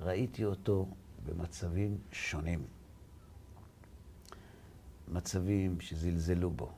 [0.00, 0.88] ראיתי אותו
[1.24, 2.66] במצבים שונים.
[5.08, 6.72] מצבים שזלזלו בו,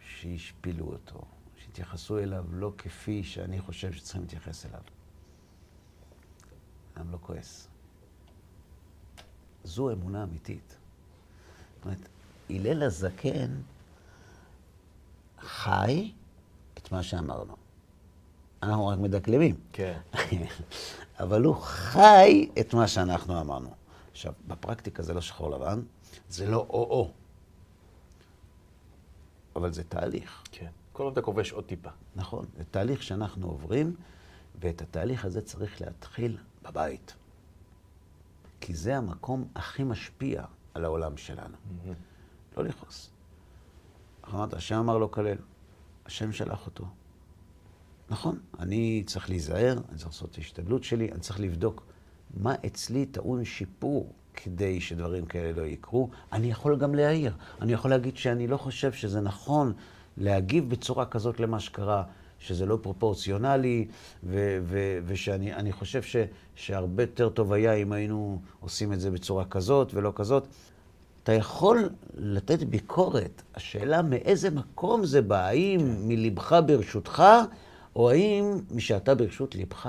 [0.00, 1.24] שהשפילו אותו,
[1.56, 4.80] שהתייחסו אליו לא כפי שאני חושב שצריכים להתייחס אליו.
[6.94, 7.68] אדם לא כועס.
[9.64, 10.76] זו אמונה אמיתית.
[11.76, 12.08] זאת אומרת,
[12.50, 13.60] הלל הזקן
[15.40, 16.12] חי
[16.78, 17.65] את מה שאמרנו.
[18.66, 19.54] אנחנו רק מדקלמים.
[19.72, 19.98] כן.
[21.20, 23.70] אבל הוא חי את מה שאנחנו אמרנו.
[24.12, 25.82] עכשיו, בפרקטיקה זה לא שחור לבן,
[26.28, 27.10] זה לא או-או.
[29.56, 30.42] אבל זה תהליך.
[30.52, 30.70] כן.
[30.92, 31.90] כל עוד אתה כובש עוד טיפה.
[32.16, 33.96] נכון, זה תהליך שאנחנו עוברים,
[34.60, 37.14] ואת התהליך הזה צריך להתחיל בבית.
[38.60, 40.44] כי זה המקום הכי משפיע
[40.74, 41.56] על העולם שלנו.
[42.56, 43.10] לא לכעוס.
[44.28, 45.36] אמרת, השם אמר לו כלל,
[46.06, 46.84] השם שלח אותו.
[48.10, 51.82] נכון, אני צריך להיזהר, אני צריך לעשות את ההשתדלות שלי, אני צריך לבדוק
[52.36, 56.08] מה אצלי טעון שיפור כדי שדברים כאלה לא יקרו.
[56.32, 57.32] אני יכול גם להעיר.
[57.60, 59.72] אני יכול להגיד שאני לא חושב שזה נכון
[60.16, 62.02] להגיב בצורה כזאת למה שקרה,
[62.38, 63.86] שזה לא פרופורציונלי,
[64.24, 66.16] ו- ו- ושאני אני חושב ש-
[66.54, 70.46] שהרבה יותר טוב היה אם היינו עושים את זה בצורה כזאת ולא כזאת.
[71.22, 73.42] אתה יכול לתת ביקורת.
[73.54, 77.22] השאלה מאיזה מקום זה בא, האם מלבך ברשותך,
[77.96, 79.88] או האם משאתה ברשות לבך.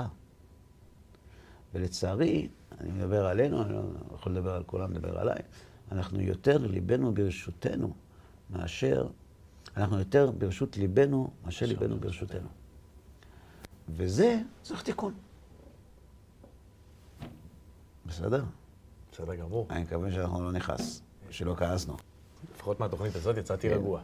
[1.74, 2.48] ולצערי,
[2.80, 3.80] אני מדבר עלינו, אני לא
[4.14, 5.38] יכול לדבר על כולם, מדבר עליי,
[5.92, 7.94] אנחנו יותר ליבנו ברשותנו
[8.50, 9.08] מאשר,
[9.76, 12.48] אנחנו יותר ברשות ליבנו מאשר ליבנו ברשותנו.
[13.88, 15.14] וזה צריך תיקון.
[18.06, 18.44] בסדר?
[19.12, 19.66] בסדר גמור.
[19.70, 21.96] אני מקווה שאנחנו לא נכעס, שלא כעסנו.
[22.54, 23.74] לפחות מהתוכנית הזאת יצאתי כן.
[23.74, 24.00] רגוע.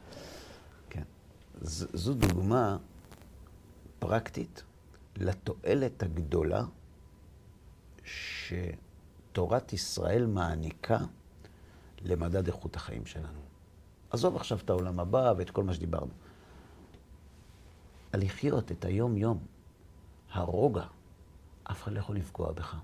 [0.90, 1.02] כן.
[1.62, 2.76] זו דוגמה
[4.04, 4.62] פרקטית
[5.16, 6.64] לתועלת הגדולה
[8.04, 10.98] שתורת ישראל מעניקה
[12.02, 13.40] למדד איכות החיים שלנו.
[14.10, 16.10] עזוב עכשיו את העולם הבא ואת כל מה שדיברנו.
[18.14, 19.46] לחיות את היום-יום,
[20.30, 20.86] הרוגע,
[21.70, 22.76] אף אחד לא יכול לפגוע בך.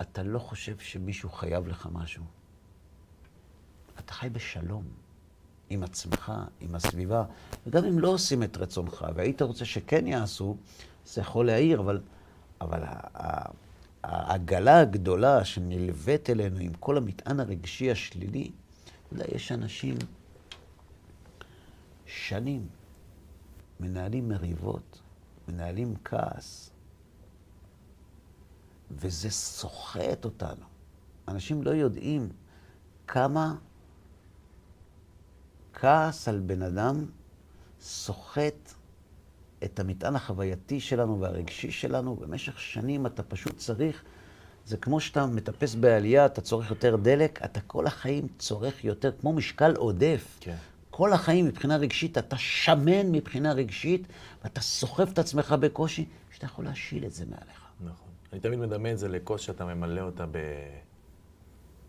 [0.00, 2.24] אתה לא חושב שמישהו חייב לך משהו.
[3.98, 5.03] אתה חי בשלום
[5.70, 7.24] עם עצמך, עם הסביבה,
[7.66, 10.56] וגם אם לא עושים את רצונך, והיית רוצה שכן יעשו,
[11.06, 12.00] זה יכול להעיר, אבל,
[12.60, 12.82] אבל
[14.02, 18.50] העגלה הגדולה שנלווית אלינו עם כל המטען הרגשי השלילי,
[19.14, 19.96] יודע, יש אנשים
[22.06, 22.66] שנים
[23.80, 25.00] מנהלים מריבות,
[25.48, 26.70] מנהלים כעס,
[28.90, 30.66] וזה סוחט אותנו.
[31.28, 32.28] אנשים לא יודעים
[33.06, 33.54] כמה
[35.74, 37.04] כעס על בן אדם
[37.80, 38.72] סוחט
[39.64, 42.16] את המטען החווייתי שלנו והרגשי שלנו.
[42.16, 44.02] במשך שנים אתה פשוט צריך,
[44.66, 49.32] זה כמו שאתה מטפס בעלייה, אתה צורך יותר דלק, אתה כל החיים צורך יותר, כמו
[49.32, 50.38] משקל עודף.
[50.40, 50.56] כן.
[50.90, 54.06] כל החיים מבחינה רגשית, אתה שמן מבחינה רגשית,
[54.44, 57.64] ואתה סוחב את עצמך בקושי, שאתה יכול להשיל את זה מעליך.
[57.80, 58.08] נכון.
[58.32, 60.26] אני תמיד מדמה את זה לכוס שאתה ממלא אותה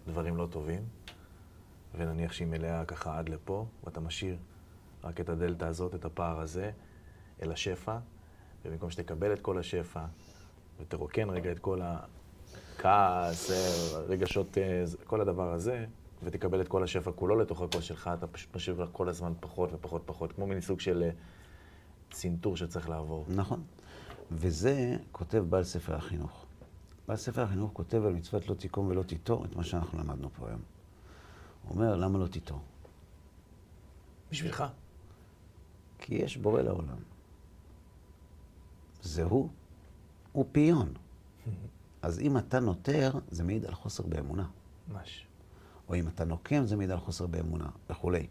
[0.07, 0.81] בדברים לא טובים,
[1.97, 4.37] ונניח שהיא מלאה ככה עד לפה, ואתה משאיר
[5.03, 6.71] רק את הדלתא הזאת, את הפער הזה,
[7.43, 7.97] אל השפע,
[8.65, 10.05] ובמקום שתקבל את כל השפע,
[10.79, 15.85] ותרוקן רגע את כל הכעס, אה, רגשות, אה, כל הדבר הזה,
[16.23, 19.73] ותקבל את כל השפע כולו לתוך הכוס שלך, אתה פשוט משאיר לך כל הזמן פחות
[19.73, 21.09] ופחות פחות, כמו מין סוג של אה,
[22.11, 23.25] צנתור שצריך לעבור.
[23.29, 23.63] נכון.
[24.31, 26.45] וזה כותב בעל ספר החינוך.
[27.07, 30.47] בעל ספר החינוך כותב על מצוות לא תיקום ולא תיטור את מה שאנחנו למדנו פה
[30.47, 30.74] היום.
[31.67, 32.59] הוא אומר, למה לא תיטור?
[34.31, 34.63] בשבילך.
[35.99, 36.97] כי יש בורא לעולם.
[39.01, 39.49] זה הוא,
[40.31, 40.93] הוא פיון.
[42.01, 44.47] אז אם אתה נותר, זה מעיד על חוסר באמונה.
[44.87, 45.27] ממש.
[45.89, 48.27] או אם אתה נוקם, זה מעיד על חוסר באמונה, וכולי.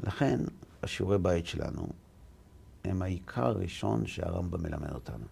[0.00, 0.40] לכן,
[0.82, 1.86] השיעורי בית שלנו
[2.84, 5.24] הם העיקר הראשון שהרמב"ם מלמד אותנו.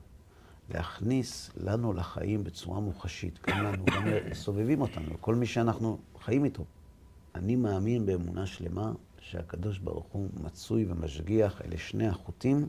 [0.70, 6.64] להכניס לנו לחיים בצורה מוחשית, גם לנו, גם לסובבים אותנו, כל מי שאנחנו חיים איתו.
[7.35, 12.68] אני מאמין באמונה שלמה שהקדוש ברוך הוא מצוי ומשגיח, אלה שני החוטים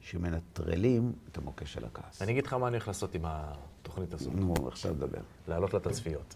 [0.00, 2.22] שמנטרלים את המוקש של הכעס.
[2.22, 4.34] אני אגיד לך מה אני הולך לעשות עם התוכנית הזאת.
[4.34, 5.18] נו, עכשיו דבר.
[5.48, 6.34] להעלות לה את הצפיות.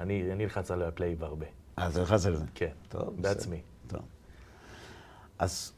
[0.00, 1.46] אני אני אלחץ על הפליי בהרבה.
[1.78, 2.44] אה, אתה נכנס לזה?
[2.54, 2.72] כן.
[2.88, 3.22] טוב, בסדר.
[3.22, 3.60] בעצמי.
[3.86, 4.00] טוב.
[5.38, 5.72] אז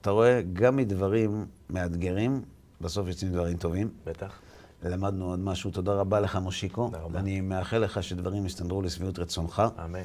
[0.00, 2.42] אתה רואה, גם מדברים מאתגרים,
[2.80, 3.90] בסוף יוצאים דברים טובים.
[4.04, 4.40] בטח.
[4.84, 5.70] למדנו עוד משהו.
[5.70, 6.86] תודה רבה לך, מושיקו.
[6.86, 7.18] תודה רבה.
[7.18, 9.62] ואני מאחל לך שדברים יסתדרו לשביעות רצונך.
[9.84, 10.02] אמן.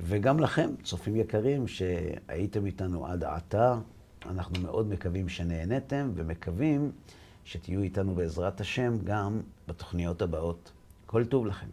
[0.00, 3.78] וגם לכם, צופים יקרים, שהייתם איתנו עד עתה,
[4.26, 6.92] אנחנו מאוד מקווים שנהנתם, ומקווים
[7.44, 10.72] שתהיו איתנו בעזרת השם גם בתוכניות הבאות.
[11.06, 11.66] כל טוב לכם.